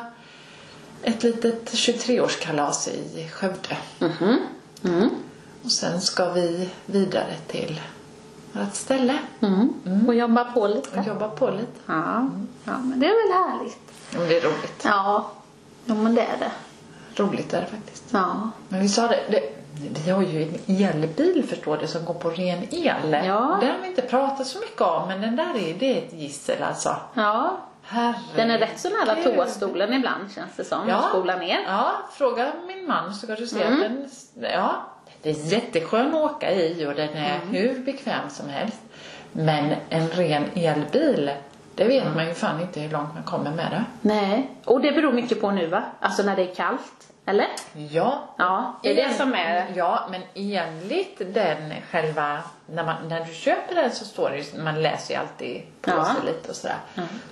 [1.02, 3.76] ett litet 23-årskalas i Skövde.
[3.98, 4.38] Mhm.
[4.84, 5.10] Mm.
[5.64, 7.80] Och sen ska vi vidare till
[8.52, 10.04] vårt ställe Mm.
[10.08, 10.98] Och jobba på lite.
[11.00, 11.80] och jobba på lite.
[11.86, 12.30] Ja.
[12.64, 13.78] ja, men det är väl härligt.
[14.14, 14.82] Ja, det är roligt.
[14.84, 15.30] Ja,
[15.84, 16.50] ja men det är det.
[17.22, 18.04] Roligt är det faktiskt.
[18.10, 18.50] Ja.
[18.68, 19.57] Men vi sa det, det
[20.04, 23.12] vi har ju en elbil förstår du som går på ren el.
[23.26, 23.58] Ja.
[23.60, 26.12] Det har vi inte pratat så mycket om men den där är, det är ett
[26.12, 26.96] gissel alltså.
[27.14, 28.20] Ja, Herregud.
[28.36, 30.88] den är rätt så nära toastolen ibland känns det som.
[30.88, 31.02] Ja.
[31.10, 31.58] Spola ner.
[31.66, 33.80] Ja, fråga min man så ska du se Mm.
[33.80, 34.08] den,
[34.52, 34.76] ja,
[35.22, 37.48] det är jätteskön att åka i och den är Mm.
[37.48, 38.80] hur bekväm som helst.
[39.32, 41.30] Men en ren elbil,
[41.74, 43.84] Det vet man ju fan inte hur långt man kommer med det.
[44.00, 44.50] Nej.
[44.64, 45.82] Och det beror mycket på nu va?
[46.00, 47.08] Alltså när det är kallt.
[47.28, 47.46] Eller?
[47.90, 48.34] Ja.
[48.36, 49.66] Ja, är det som är...
[49.74, 54.62] Ja, men enligt den själva, när, man, när du köper den så står det ju,
[54.62, 56.04] man läser ju alltid på Ja.
[56.04, 56.76] sig lite och sådär.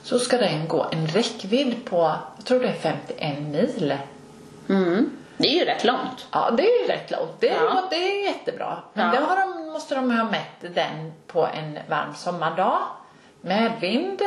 [0.03, 3.97] Så ska den gå en räckvidd på, jag tror det är 51 mil.
[4.69, 5.11] Mm.
[5.37, 6.27] Det är ju rätt långt.
[6.33, 7.33] Ja, det är ju rätt långt.
[7.41, 7.87] Det är, Ja.
[7.91, 8.79] det är jättebra.
[8.93, 9.13] Men Ja.
[9.21, 12.79] det har de, måste de ha mätt den på en varm sommardag.
[13.41, 14.23] Med vind,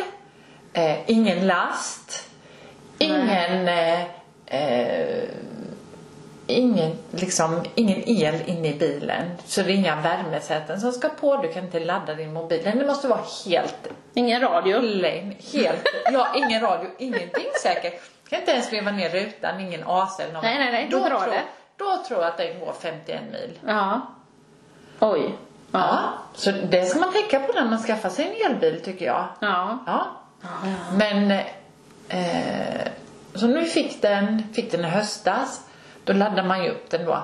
[0.74, 2.30] eh, ingen last,
[2.97, 4.01] ingen, eh,
[4.45, 5.24] eh,
[6.49, 9.25] ingen, liksom, ingen el inne i bilen.
[9.45, 11.37] Så det är inga värmesäten som ska på.
[11.41, 12.61] Du kan inte ladda din mobil.
[12.63, 14.81] Den måste vara helt Ingen radio.
[14.81, 15.33] lame.
[15.53, 15.83] Helt,
[16.13, 18.01] ja, ingen radio, ingenting säkert.
[18.29, 20.43] Kan inte ens veva ner rutan, ingen AC eller något.
[20.43, 21.41] Nej, nej, nej, då tror, det.
[21.77, 23.59] Då tror jag att den går 51 mil.
[23.67, 24.01] Ja.
[24.99, 25.21] Oj.
[25.71, 25.79] Ja.
[25.79, 25.99] Ja.
[26.35, 29.27] Så det ska man tänka på när man skaffar sig en elbil tycker jag.
[29.39, 29.79] Ja.
[29.85, 30.07] Ja.
[30.93, 31.31] Men,
[32.09, 32.87] eh,
[33.35, 35.61] så nu fick den, fick den i höstas.
[36.10, 37.24] Då laddar man ju upp den då.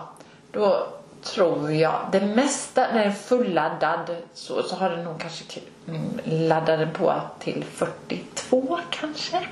[0.52, 0.88] Då
[1.24, 6.02] tror jag, det mesta, när den är fulladdad så, så har den nog kanske mm,
[6.24, 9.48] laddat den på till 42 kanske.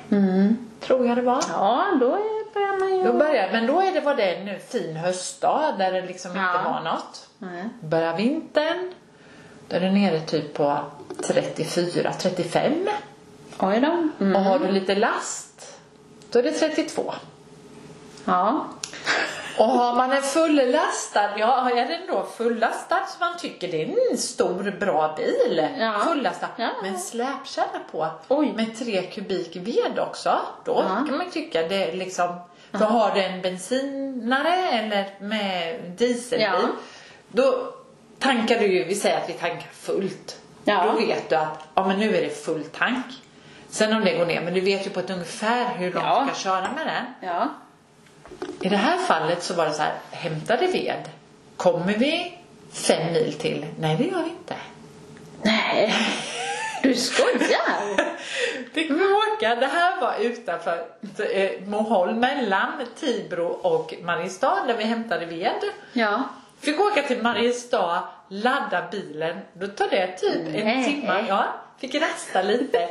[0.79, 1.43] Tror jag det var.
[1.49, 3.03] Ja, då är- börjar man ju...
[3.03, 6.41] Då börjar, men då är det, var det en fin höstdag där det liksom inte
[6.63, 6.71] Ja.
[6.71, 7.27] var något.
[7.37, 7.69] Nej.
[7.81, 8.93] Börjar vintern,
[9.67, 10.77] då är det nere typ på
[11.27, 12.89] 34, 35.
[13.59, 14.07] Oj då.
[14.25, 14.35] Mm.
[14.35, 15.79] Och har du lite last,
[16.31, 17.13] då är det 32.
[18.25, 18.65] Ja.
[19.57, 24.11] Och har man en fullastad, ja är den då fullastad så man tycker det är
[24.11, 25.67] en stor bra bil.
[25.79, 25.99] Ja.
[26.07, 26.47] Fullastad.
[26.57, 26.69] Ja.
[26.81, 28.07] Med släpkärra på.
[28.27, 28.53] Oj.
[28.55, 30.39] Med tre kubik ved också.
[30.65, 31.05] Då Ja.
[31.07, 32.35] kan man tycka det är liksom,
[32.71, 36.41] för har du en bensinare eller med dieselbil.
[36.47, 36.59] Ja.
[37.27, 37.73] Då
[38.19, 40.37] tankar du ju, vi säger att vi tankar fullt.
[40.63, 40.85] Ja.
[40.85, 43.05] Då vet du att, ja men nu är det full tank.
[43.69, 46.25] Sen om det går ner, men du vet ju på ett ungefär hur långt Ja.
[46.29, 47.29] du ska köra med den.
[47.29, 47.49] Ja.
[48.61, 51.09] I det här fallet så var det så här, hämtade ved.
[51.57, 52.37] Kommer vi
[52.71, 53.65] fem mil till?
[53.79, 54.55] Nej, det gör vi inte.
[55.41, 55.93] Nej.
[56.83, 58.13] Du skojar?
[58.73, 60.85] Fick vi åka, det här var utanför
[61.33, 65.61] eh, Moholm, mellan Tibro och Mariestad där vi hämtade ved.
[65.93, 66.23] Ja.
[66.61, 69.39] Fick åka till Mariestad, ladda bilen.
[69.53, 70.85] Då tar det typ en Nej.
[70.85, 71.25] timme.
[71.27, 71.45] Ja,
[71.77, 72.89] fick rasta lite.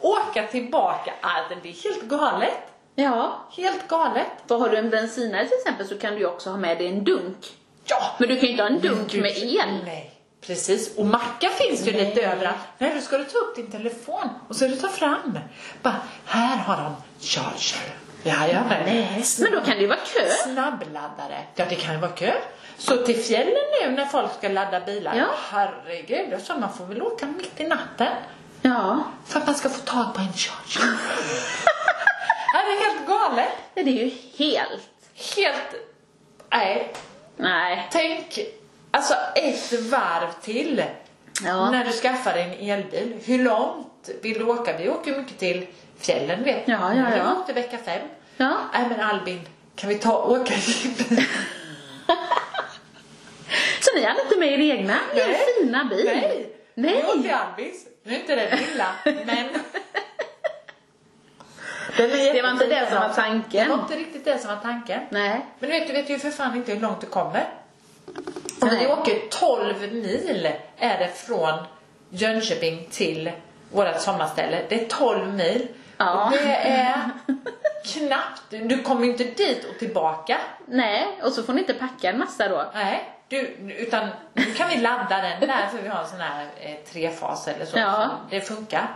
[0.00, 1.12] åka tillbaka.
[1.20, 2.71] Alltså, det är helt galet.
[2.94, 3.38] Ja.
[3.56, 4.26] Helt galet.
[4.48, 6.86] För har du en bensinare till exempel så kan du ju också ha med dig
[6.88, 7.46] en dunk.
[7.84, 9.84] Ja, Men du kan ju inte ha en dunk med el.
[9.84, 10.10] Nej,
[10.46, 10.96] precis.
[10.98, 12.56] Och mackar finns ju lite överallt.
[12.78, 15.38] Nej, då ska du ta upp din telefon och så ska du ta fram.
[15.82, 16.94] Bara, här har de
[17.26, 17.94] charger.
[18.22, 19.24] Ja, ja, Nej.
[19.40, 20.28] Men då kan det ju vara kö.
[20.44, 21.44] Snabbladdare.
[21.54, 22.32] Ja, det kan ju vara kö.
[22.78, 25.16] Så till fjällen nu när folk ska ladda bilar.
[25.16, 25.26] Ja.
[25.50, 28.12] Herregud, så man får väl åka mitt i natten.
[28.62, 29.04] Ja.
[29.26, 30.96] För att man ska få tag på en charger.
[32.52, 33.48] ja, det är helt galet.
[33.74, 34.88] Det är ju helt...
[35.36, 35.74] Helt...
[36.50, 36.92] Nej,
[37.36, 37.88] Nej.
[37.90, 38.38] Tänk,
[38.90, 40.82] alltså ett varv till.
[41.44, 41.70] Ja.
[41.70, 43.20] När du skaffar en elbil.
[43.24, 44.76] Hur långt vill du åka?
[44.76, 45.66] Vi åker mycket till
[45.98, 46.72] fjällen vet du.
[46.72, 47.36] Ja, ja, Vi ja.
[47.38, 48.08] åkte vecka fem.
[48.36, 48.56] Ja.
[48.72, 49.40] Nej men Albin,
[49.76, 50.98] kan vi ta och åka dit?
[53.80, 54.98] Så ni hade inte med er egna?
[55.14, 56.04] Er fina bil?
[56.04, 56.56] Nej.
[56.74, 57.04] Nej.
[57.06, 57.86] Vi åkte Albins.
[58.04, 59.48] Nu är inte den lilla, men...
[61.96, 63.68] Det var inte det som var tanken.
[63.68, 65.00] Det var inte riktigt det som var tanken.
[65.10, 65.46] Nej.
[65.58, 67.48] Men du vet, du vet ju för fan inte hur långt du kommer.
[68.60, 68.86] Och vi Nej.
[68.86, 71.58] åker 12 mil är det från
[72.10, 73.32] Jönköping till
[73.70, 74.62] vårt sommarställe.
[74.68, 75.68] Det är 12 mil.
[75.96, 76.24] Ja.
[76.24, 77.10] Och det är
[77.84, 80.38] knappt, du kommer inte dit och tillbaka.
[80.66, 82.70] Nej, och så får ni inte packa en massa då.
[82.74, 83.38] Nej, du,
[83.78, 87.48] utan nu kan vi ladda den där för vi har en sån här eh, trefas
[87.48, 87.78] eller så.
[87.78, 88.10] Ja.
[88.30, 88.88] så Det funkar.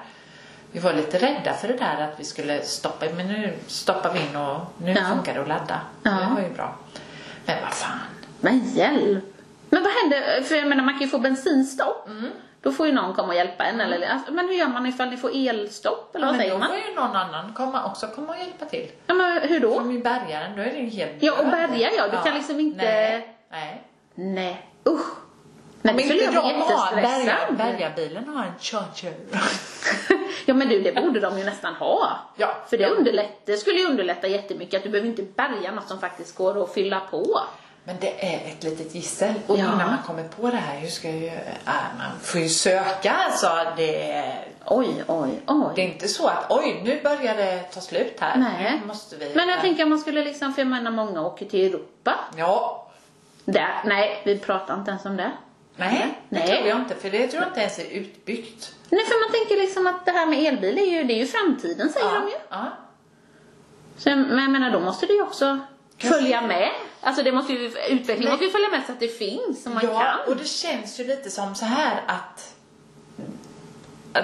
[0.77, 4.19] Vi var lite rädda för det där att vi skulle stoppa, men nu stoppar vi
[4.21, 5.05] in och nu Ja.
[5.15, 5.81] funkar det att ladda.
[6.03, 6.11] Ja.
[6.11, 6.75] Det var ju bra.
[7.47, 7.99] Men vad fan.
[8.41, 9.25] Men hjälp!
[9.71, 10.43] Men vad händer?
[10.43, 12.09] För jag menar man kan ju få bensinstopp.
[12.63, 13.81] Då får ju någon komma och hjälpa en.
[13.81, 16.17] Eller, alltså, men hur gör man ifall ni får elstopp?
[16.17, 16.69] Eller Ja, vad men säger då man?
[16.69, 18.91] får ju någon annan komma, också komma och hjälpa till.
[19.07, 19.75] Ja, men hur då?
[19.75, 22.09] Som i bärgaren, då är det ju helt Ja, och bärga, ja.
[22.09, 23.83] Du kan liksom inte- Nej, nej.
[24.15, 25.07] Nej, usch.
[25.87, 27.57] Men det skulle jag bli de har, bärgar, jättestressad.
[27.57, 29.15] bärgarbilen har en charger.
[30.49, 32.19] Ja men du, det borde de ju nästan ha.
[32.37, 32.55] Ja.
[32.71, 36.01] För det, underlätt, det skulle ju underlätta jättemycket att du behöver inte bärga något som
[36.01, 37.41] faktiskt går att fylla på.
[37.85, 39.35] Men det är ett litet gissel.
[39.47, 39.65] Och Ja.
[39.65, 41.35] innan man kommer på det här, hur ska jag göra?
[41.67, 43.49] Äh, man får ju söka alltså.
[43.77, 45.73] Det är, Oj, oj, det oj.
[45.77, 48.37] är inte så att oj, nu börjar det ta slut här.
[48.37, 48.79] Nej.
[48.81, 49.33] Nu måste vi...
[49.35, 52.15] Men jag tänker om man skulle liksom, för jag menar många åker till Europa.
[52.37, 52.87] Ja.
[53.45, 55.31] Där, nej, vi pratar inte ens om det.
[55.77, 56.47] Nej, det Nej.
[56.57, 56.95] tror jag inte.
[56.95, 58.75] För det tror jag inte ens är utbyggt.
[58.91, 61.27] Nej, för man tänker liksom att det här med elbil är ju, det är ju
[61.27, 62.35] framtiden säger de ju.
[62.51, 62.65] ja.
[63.97, 65.59] Så, men jag menar, då måste det ju också
[65.99, 66.71] följa med.
[67.01, 69.73] Alltså det måste ju, utvecklingen Men- måste ju följa med så att det finns och
[69.73, 70.33] man ja, kan.
[70.33, 72.53] och det känns ju lite som så här att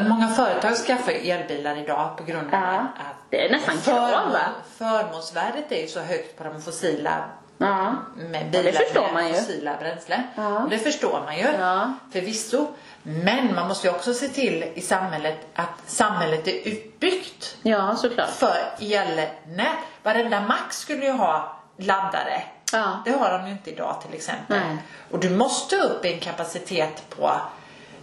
[0.08, 4.40] många företag skaffar elbilar idag på grund av Ja, att det är nästan krav, va?
[4.76, 7.24] förmånsvärdet är ju så högt på de fossila
[7.62, 7.94] Ja.
[8.16, 9.34] med Ja, det bilar förstår man ju.
[9.34, 10.22] fossila bränslen.
[10.36, 10.66] Ja.
[10.70, 11.92] Det förstår man ju Ja.
[12.12, 12.66] förvisso.
[13.02, 18.30] Men man måste ju också se till i samhället att samhället är utbyggt ja, såklart.
[18.30, 19.76] för elnät.
[20.02, 22.42] Varenda mack skulle ju ha laddare.
[22.72, 23.02] Ja.
[23.04, 24.60] Det har de ju inte idag till exempel.
[24.68, 24.76] Nej.
[25.10, 27.32] Och du måste upp i en kapacitet på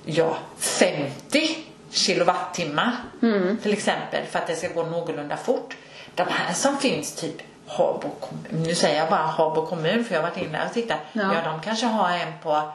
[0.06, 3.58] ja, 50 kilowattimmar Mm.
[3.58, 5.78] till exempel för att det ska gå någorlunda fort.
[6.16, 7.36] De här som finns typ
[7.70, 11.00] Habo kommun, nu säger jag bara Habo kommun för jag har varit inne och tittat.
[11.14, 11.34] Ja.
[11.34, 11.52] Ja.
[11.52, 12.72] de kanske har en på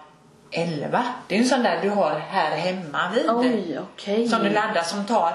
[0.50, 1.04] 11.
[1.28, 3.30] Det är en sån där du har här hemma vid.
[3.30, 4.28] Oj, okej.
[4.28, 5.34] Som du laddar som tar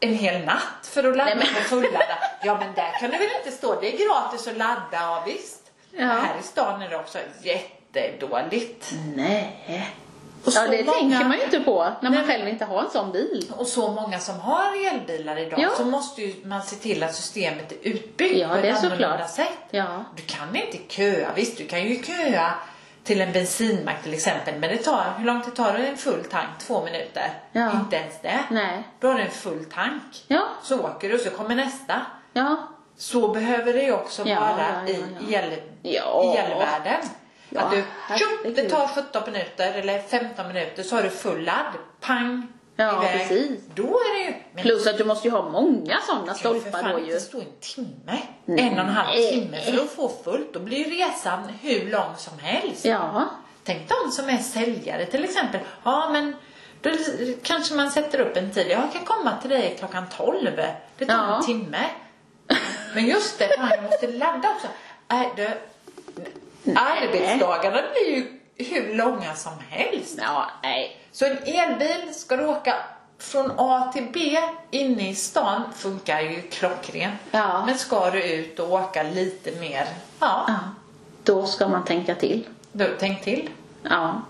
[0.00, 2.18] en hel natt för att ladda Nej, men- och fulladda.
[2.44, 5.60] Ja men där kan det väl inte stå, det är gratis att ladda, ja visst.
[5.90, 6.06] Ja.
[6.06, 8.92] Här i stan är det också jättedåligt.
[9.16, 9.94] Nej.
[10.46, 12.26] Ja, det många- tänker man ju inte på när man Nej.
[12.26, 13.52] själv inte har en sån bil.
[13.56, 15.68] Och så många som har elbilar idag Ja.
[15.76, 18.78] så måste ju man se till att systemet är utbyggt Ja, på det är ett
[18.84, 19.30] annorlunda såklart.
[19.30, 19.58] sätt.
[19.70, 20.04] Ja.
[20.16, 22.50] Du kan inte köa, visst du kan ju köa
[23.04, 26.24] till en bensinmack till exempel men det tar, hur lång tid tar det en full
[26.24, 26.48] tank?
[26.58, 27.32] Två minuter?
[27.52, 27.70] Ja.
[27.72, 28.38] Inte ens det.
[28.50, 28.82] Nej.
[29.00, 30.24] Då har du en full tank.
[30.28, 30.42] Ja.
[30.62, 31.94] Så åker du och så kommer nästa.
[32.32, 32.56] Ja.
[32.96, 34.50] Så behöver det ju också Ja, vara
[34.86, 36.34] ja, ja, i el, Ja.
[36.38, 37.08] elvärlden.
[37.48, 38.56] Ja, att du, herregud.
[38.56, 41.72] det tar 17 minuter eller 15 minuter så har du full ladd.
[42.00, 42.46] Pang!
[42.76, 43.18] Ja, iväg.
[43.28, 43.60] precis.
[43.74, 44.34] Då är det ju...
[44.54, 47.20] Men Plus att du måste ju ha många sådana stolpar då ju.
[47.20, 48.18] stå en timme.
[48.44, 48.60] Nej.
[48.60, 50.52] En och en halv timme för att få fullt.
[50.54, 52.84] Då blir resan hur lång som helst.
[52.84, 53.24] Ja.
[53.64, 55.60] Tänk de som är säljare till exempel.
[55.84, 56.36] Ja men
[56.80, 56.90] då
[57.42, 58.66] kanske man sätter upp en tid.
[58.70, 60.50] Jag kan komma till dig klockan 12.
[60.98, 61.36] Det tar Ja.
[61.36, 61.84] en timme.
[62.94, 64.66] Men just det, jag måste ladda också.
[65.08, 65.58] Äh, det,
[66.76, 70.18] arbetsdagarna blir ju hur långa som helst.
[70.22, 70.96] Ja, nej.
[71.12, 72.74] Så en elbil, ska du åka
[73.18, 74.38] från A till B
[74.70, 77.12] inne i stan funkar ju klockren.
[77.30, 77.66] Ja.
[77.66, 79.86] Men ska du ut och åka lite mer,
[80.20, 80.54] ja, Ja.
[81.22, 82.48] Då ska man tänka till.
[82.72, 83.50] då tänk till.
[83.82, 84.22] Ja.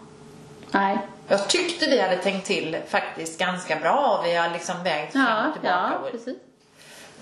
[0.70, 0.98] Nej.
[1.28, 5.22] Jag tyckte vi hade tänkt till faktiskt ganska bra och vi har liksom vägt fram
[5.28, 5.92] Ja, och tillbaka.
[6.02, 6.36] ja, precis.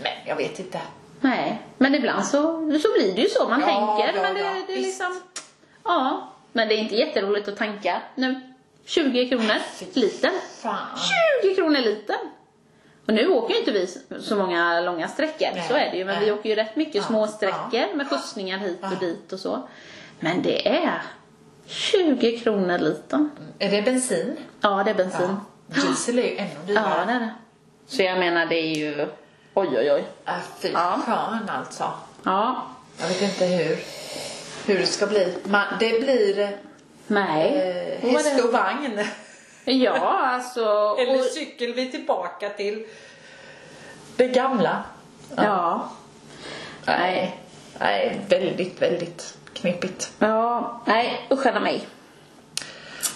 [0.03, 0.81] Men jag vet inte.
[1.25, 2.41] Nej, men ibland så,
[2.83, 4.17] så blir det ju så man Ja, tänker.
[4.17, 4.87] ja, men det, ja, det är visst.
[5.01, 5.21] liksom,
[5.85, 6.29] ja.
[6.53, 8.41] Men det är inte jätteroligt att tanka nu.
[8.85, 9.55] 20 kronor
[9.93, 10.33] litern.
[10.63, 10.87] Fan.
[11.43, 12.19] 20 kronor litern!
[13.07, 13.87] Och nu åker ju inte vi
[14.21, 16.05] så många långa sträckor, Nej, så är det ju.
[16.05, 16.25] Men nej.
[16.25, 17.87] vi åker ju rätt mycket Ja, små sträckor ja.
[17.95, 18.97] med skjutsningar hit och Ja.
[19.07, 19.69] dit och så.
[20.21, 21.03] Men det är
[21.67, 23.31] 20 kronor litern.
[23.59, 24.37] Är det bensin?
[24.61, 25.37] Ja, det är bensin.
[25.69, 25.75] Ja.
[25.83, 27.05] Diesel är ju ännu Ja, dyrare.
[27.07, 27.31] det är det.
[27.87, 29.07] Så jag menar, det är ju...
[29.55, 30.05] Oj, oj, oj.
[30.27, 31.01] Äh, fy Ja.
[31.07, 31.91] skön alltså.
[32.25, 32.63] Ja.
[33.01, 33.79] Jag vet inte hur,
[34.67, 35.39] hur det ska bli.
[35.45, 36.59] Man, det blir
[37.07, 37.55] Nej.
[37.57, 38.43] eh, Vad var häst det?
[38.43, 39.01] och vagn.
[39.65, 40.97] Ja, alltså...
[40.99, 42.87] Eller och, cykel vi är tillbaka till
[44.17, 44.85] det gamla.
[45.37, 45.89] ja.
[46.85, 47.39] Nej.
[47.81, 50.13] Nej, väldigt, väldigt knepigt.
[50.19, 51.87] Ja, nej, usch mig.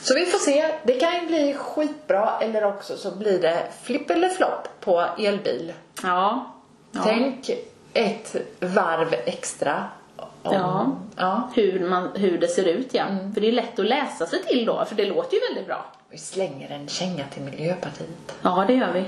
[0.07, 0.72] Så vi får se.
[0.84, 5.72] Det kan ju bli skitbra eller också så blir det flipp eller flopp på elbil.
[6.02, 6.52] Ja.
[6.92, 7.00] ja.
[7.04, 7.50] Tänk
[7.92, 9.84] ett varv extra.
[10.16, 10.96] om- Ja.
[11.16, 11.50] ja.
[11.54, 13.04] Hur, man, hur det ser ut, ja.
[13.34, 15.84] För det är lätt att läsa sig till då, för det låter ju väldigt bra.
[16.11, 18.34] Vi slänger en känga till Miljöpartiet.
[18.42, 19.04] Ja, det gör vi.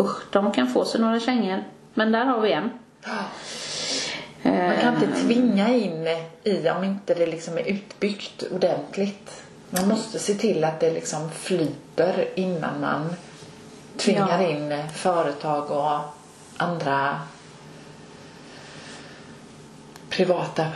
[0.00, 1.64] Usch, de kan få sig några kängor.
[1.94, 2.70] Men där har vi en.
[4.44, 6.06] Man kan inte tvinga in
[6.44, 9.42] i om inte det liksom är utbyggt ordentligt.
[9.74, 13.14] Man måste se till att det liksom flyter innan man
[13.96, 14.48] tvingar Ja.
[14.48, 15.98] in företag och
[16.56, 17.20] andra
[20.08, 20.66] privata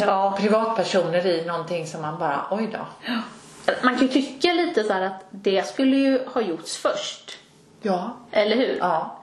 [0.00, 0.36] Ja.
[0.40, 3.12] privatpersoner i någonting som man bara, oj då.
[3.82, 7.38] Man kan ju tycka lite så här att det skulle ju ha gjorts först.
[7.82, 8.16] Ja.
[8.30, 8.76] Eller hur?
[8.80, 9.17] Ja.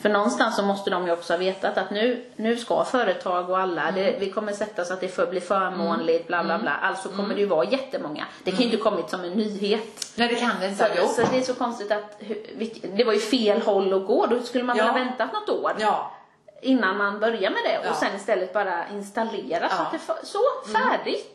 [0.00, 3.58] För någonstans så måste de ju också ha vetat att nu, nu ska företag och
[3.58, 6.72] alla, det, vi kommer sätta så att det får bli förmånligt, bla bla bla.
[6.82, 8.24] Alltså kommer det ju vara jättemånga.
[8.44, 10.12] Det kan ju inte kommit som en nyhet.
[10.16, 12.20] Nej, det kan det inte Så, så det är så konstigt att
[12.96, 14.26] det var ju fel håll att gå.
[14.26, 14.84] Då skulle man Ja.
[14.84, 16.12] väl ha väntat något år Ja.
[16.62, 17.90] innan man börjar med det Ja.
[17.90, 19.82] och sen istället bara installera så Ja.
[19.82, 20.38] att det fa- så,
[20.72, 21.32] färdigt.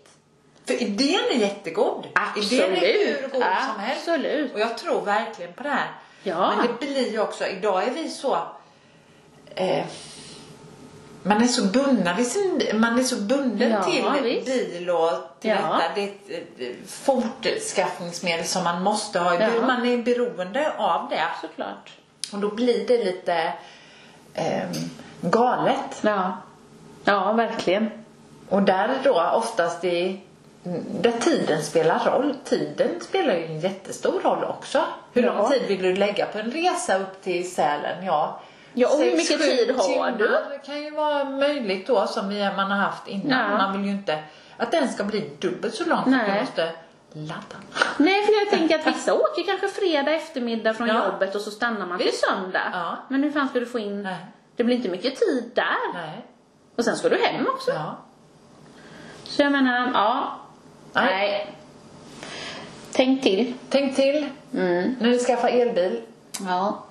[0.66, 2.08] För idén är jättegod.
[2.38, 4.08] Idén är hur god som helst.
[4.08, 4.54] Absolut.
[4.54, 5.88] Och jag tror verkligen på det här.
[6.24, 6.54] Ja.
[6.58, 8.38] Men det blir ju också, idag är vi så...
[9.56, 9.86] Eh,
[11.24, 12.16] man är så bunden
[12.80, 14.46] man är så bunden Ja, till visst.
[14.46, 15.56] bil och till Ja.
[15.56, 15.82] detta.
[15.96, 19.34] Det är ett eh, fortskaffningsmedel som man måste ha.
[19.36, 19.50] Ja.
[19.68, 21.24] Man är beroende av det.
[21.42, 21.92] Såklart.
[22.34, 23.54] Och då blir det lite
[24.34, 24.70] ehm,
[25.22, 26.00] galet.
[26.02, 26.38] Ja.
[27.04, 27.90] Ja, verkligen.
[28.50, 30.22] Och där då oftast i
[31.02, 32.36] där tiden spelar roll.
[32.44, 34.82] Tiden spelar ju en jättestor roll också.
[35.14, 35.34] Hur Ja.
[35.38, 38.06] lång tid vill du lägga på en resa upp till Sälen?
[38.06, 38.42] Ja,
[38.74, 40.40] Ja, och hur mycket tid har du?
[40.66, 43.52] kan ju vara möjligt då som man har haft innan.
[43.52, 43.58] Ja.
[43.58, 44.24] Man vill ju inte
[44.58, 46.04] att den ska bli dubbelt så lång.
[46.06, 46.32] Nej.
[46.34, 46.72] Du måste
[47.14, 47.56] ladda.
[47.98, 51.06] Nej, för jag tänker att vissa åker kanske fredag eftermiddag från Ja.
[51.06, 52.70] jobbet och så stannar man till söndag.
[52.74, 52.98] Ja.
[53.08, 54.04] Men hur fan ska du få in...
[54.04, 54.26] Nej.
[54.56, 55.94] Det blir inte mycket tid där.
[55.94, 56.26] Nej.
[56.76, 57.72] Och sen ska du hem också.
[57.72, 57.98] Ja.
[59.24, 60.38] Så jag menar, ja.
[60.94, 61.48] Nej.
[62.92, 63.54] Tänk till.
[63.70, 64.96] Tänk till Mm.
[65.00, 66.02] när ni skaffar elbil.
[66.48, 66.84] Ja.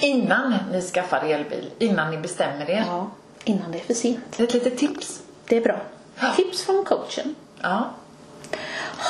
[0.00, 1.70] Innan ni skaffar elbil.
[1.78, 2.84] Innan ni bestämmer er.
[2.86, 3.10] ja.
[3.44, 4.40] Innan det är för sent.
[4.40, 5.22] Ett litet tips.
[5.48, 5.80] Det är bra.
[6.20, 6.32] Ja.
[6.36, 7.34] Tips från coachen.
[7.62, 7.90] Ja.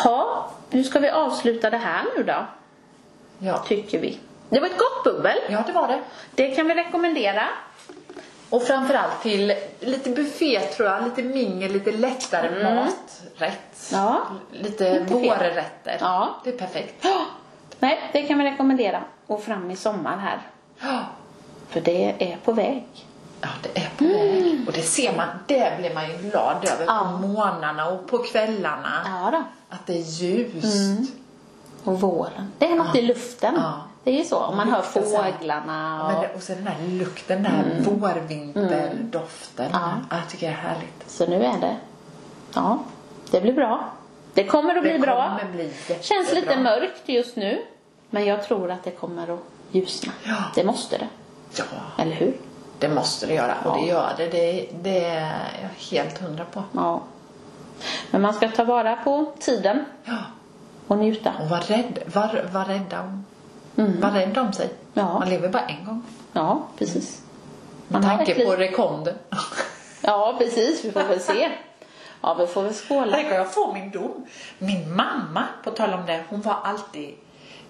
[0.04, 2.46] Ja, nu ska vi avsluta det här nu då,
[3.38, 3.58] Ja.
[3.68, 4.18] tycker vi.
[4.48, 5.38] Det var ett gott bubbel.
[5.48, 6.00] ja, det var det.
[6.34, 7.48] Det kan vi rekommendera.
[8.52, 13.90] Och framförallt till lite buffé tror jag, lite mingel, lite lättare maträtt.
[13.92, 14.20] Ja.
[14.52, 15.04] Lite fel.
[15.06, 15.96] vårrätter.
[16.00, 16.40] Ja.
[16.44, 16.94] Det är perfekt.
[17.04, 17.20] Ja.
[17.78, 19.02] Nej, det kan vi rekommendera.
[19.26, 20.40] Och fram i sommar här.
[20.80, 21.00] Ja,
[21.68, 22.84] För det är på väg.
[23.40, 24.64] Ja, det är på väg.
[24.66, 27.18] Och det ser man, det blir man ju glad över Ja.
[27.20, 29.02] på morgnarna och på kvällarna.
[29.04, 29.42] Ja då.
[29.76, 31.12] Att det är ljust.
[31.84, 32.52] Och våren.
[32.58, 33.54] Det är något i luften.
[33.56, 33.82] Ja.
[34.04, 34.38] Det är ju så.
[34.38, 34.82] Om man hör här.
[34.82, 36.06] fåglarna.
[36.08, 36.22] Men Och...
[36.22, 39.68] det, och så den där lukten, den här vårvinterdoften.
[39.72, 39.92] Ja.
[40.10, 40.16] Ja.
[40.16, 41.04] Jag tycker det är härligt.
[41.10, 41.76] Så nu är det.
[42.54, 42.78] Ja,
[43.30, 43.84] det blir bra.
[44.34, 45.38] Det kommer att bli det bra.
[45.52, 45.72] bli.
[46.00, 47.62] Känns lite mörkt just nu.
[48.10, 49.40] Men jag tror att det kommer att
[49.70, 50.12] ljusna.
[50.24, 50.36] Ja.
[50.54, 51.08] Det måste det.
[51.56, 51.64] Ja,
[52.02, 52.36] Eller hur?
[52.78, 53.54] det måste det göra.
[53.64, 53.80] Och Ja.
[53.80, 54.26] det gör det.
[54.28, 56.62] Det, det är jag helt hundra på.
[56.72, 57.00] Ja.
[58.10, 60.16] Men man ska ta vara på tiden Ja.
[60.86, 61.32] och njuta.
[61.40, 63.24] Och var rädd, var, var rädda om,
[63.76, 64.00] Mm.
[64.00, 64.70] var rädd om sig.
[64.94, 65.18] Ja.
[65.18, 66.02] Man lever bara en gång.
[66.32, 67.22] Ja, precis.
[67.88, 69.14] Med Man tanke på rekonden.
[70.04, 70.84] Ja, precis.
[70.84, 71.50] Vi får väl se.
[72.20, 73.16] Ja, vi får väl skåla.
[73.16, 74.26] Tänk jag får min dom.
[74.58, 77.14] Min mamma, på tal om det, hon var alltid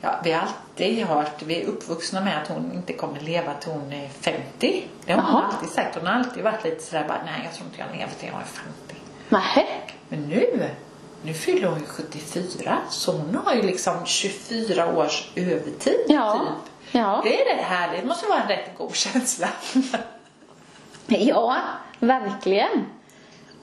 [0.05, 3.73] Ja, vi har alltid hört, vi är uppvuxna med att hon inte kommer leva till
[3.73, 4.85] hon är 50.
[5.07, 5.95] Det har hon alltid sagt.
[5.95, 8.41] Hon har alltid varit lite sådär bara, nej jag tror inte jag lever till jag
[8.41, 8.95] är 50.
[9.29, 9.67] Nähä?
[10.09, 10.69] Men nu,
[11.25, 16.33] nu fyller hon ju 74 så hon har ju liksom 24 års övertid Ja.
[16.39, 16.73] typ.
[16.95, 17.21] Ja.
[17.25, 19.49] Det är rätt härligt, det måste vara en rätt god känsla.
[21.07, 21.57] Ja,
[21.99, 22.87] verkligen.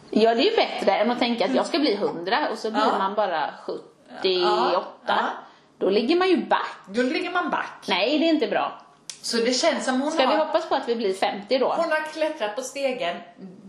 [0.09, 2.71] Ja, det är ju bättre än att tänka att jag ska bli 100 och så
[2.71, 2.97] blir Ja.
[2.97, 4.83] man bara 78.
[5.07, 5.29] Ja.
[5.77, 6.75] Då ligger man ju back.
[6.87, 7.85] Då ligger man back.
[7.87, 8.81] Nej, det är inte bra.
[9.21, 11.65] Så det känns som hon Ska har, vi hoppas på att vi blir 50 då?
[11.77, 13.17] hon har klättrat på stegen,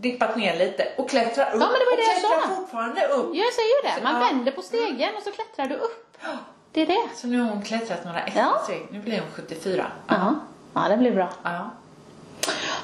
[0.01, 1.51] dippat ner lite och klättrar upp.
[1.61, 2.55] Ja, men det var och det jag klättrar sa.
[2.61, 3.35] fortfarande upp.
[3.35, 4.03] Jag säger ju det.
[4.03, 4.27] Man Ja.
[4.27, 6.17] vänder på stegen och så klättrar du upp.
[6.71, 7.01] Det är det.
[7.15, 8.61] Så nu har hon klättrat några extra Ja.
[8.63, 8.87] steg.
[8.91, 9.85] Nu blir hon 74.
[10.07, 10.35] Ja,
[10.73, 11.29] ja det blir bra.
[11.43, 11.69] Ja.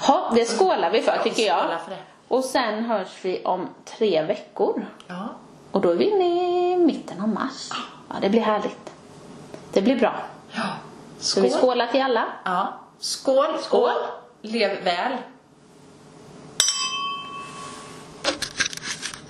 [0.07, 1.81] Ha, det skålar vi för Ja, tycker jag.
[1.83, 1.97] för det.
[2.27, 4.85] Och sen hörs vi om tre veckor.
[5.07, 5.27] ja.
[5.71, 6.25] Och då är vi inne
[6.73, 7.69] i mitten av mars.
[8.09, 8.91] Ja, det blir härligt.
[9.73, 10.15] Det blir bra.
[10.51, 10.63] ja.
[11.19, 12.25] Så vi skålar till alla.
[12.45, 12.73] Ja.
[12.99, 13.59] Skål, skål.
[13.61, 13.93] Skål.
[14.41, 15.11] Lev väl.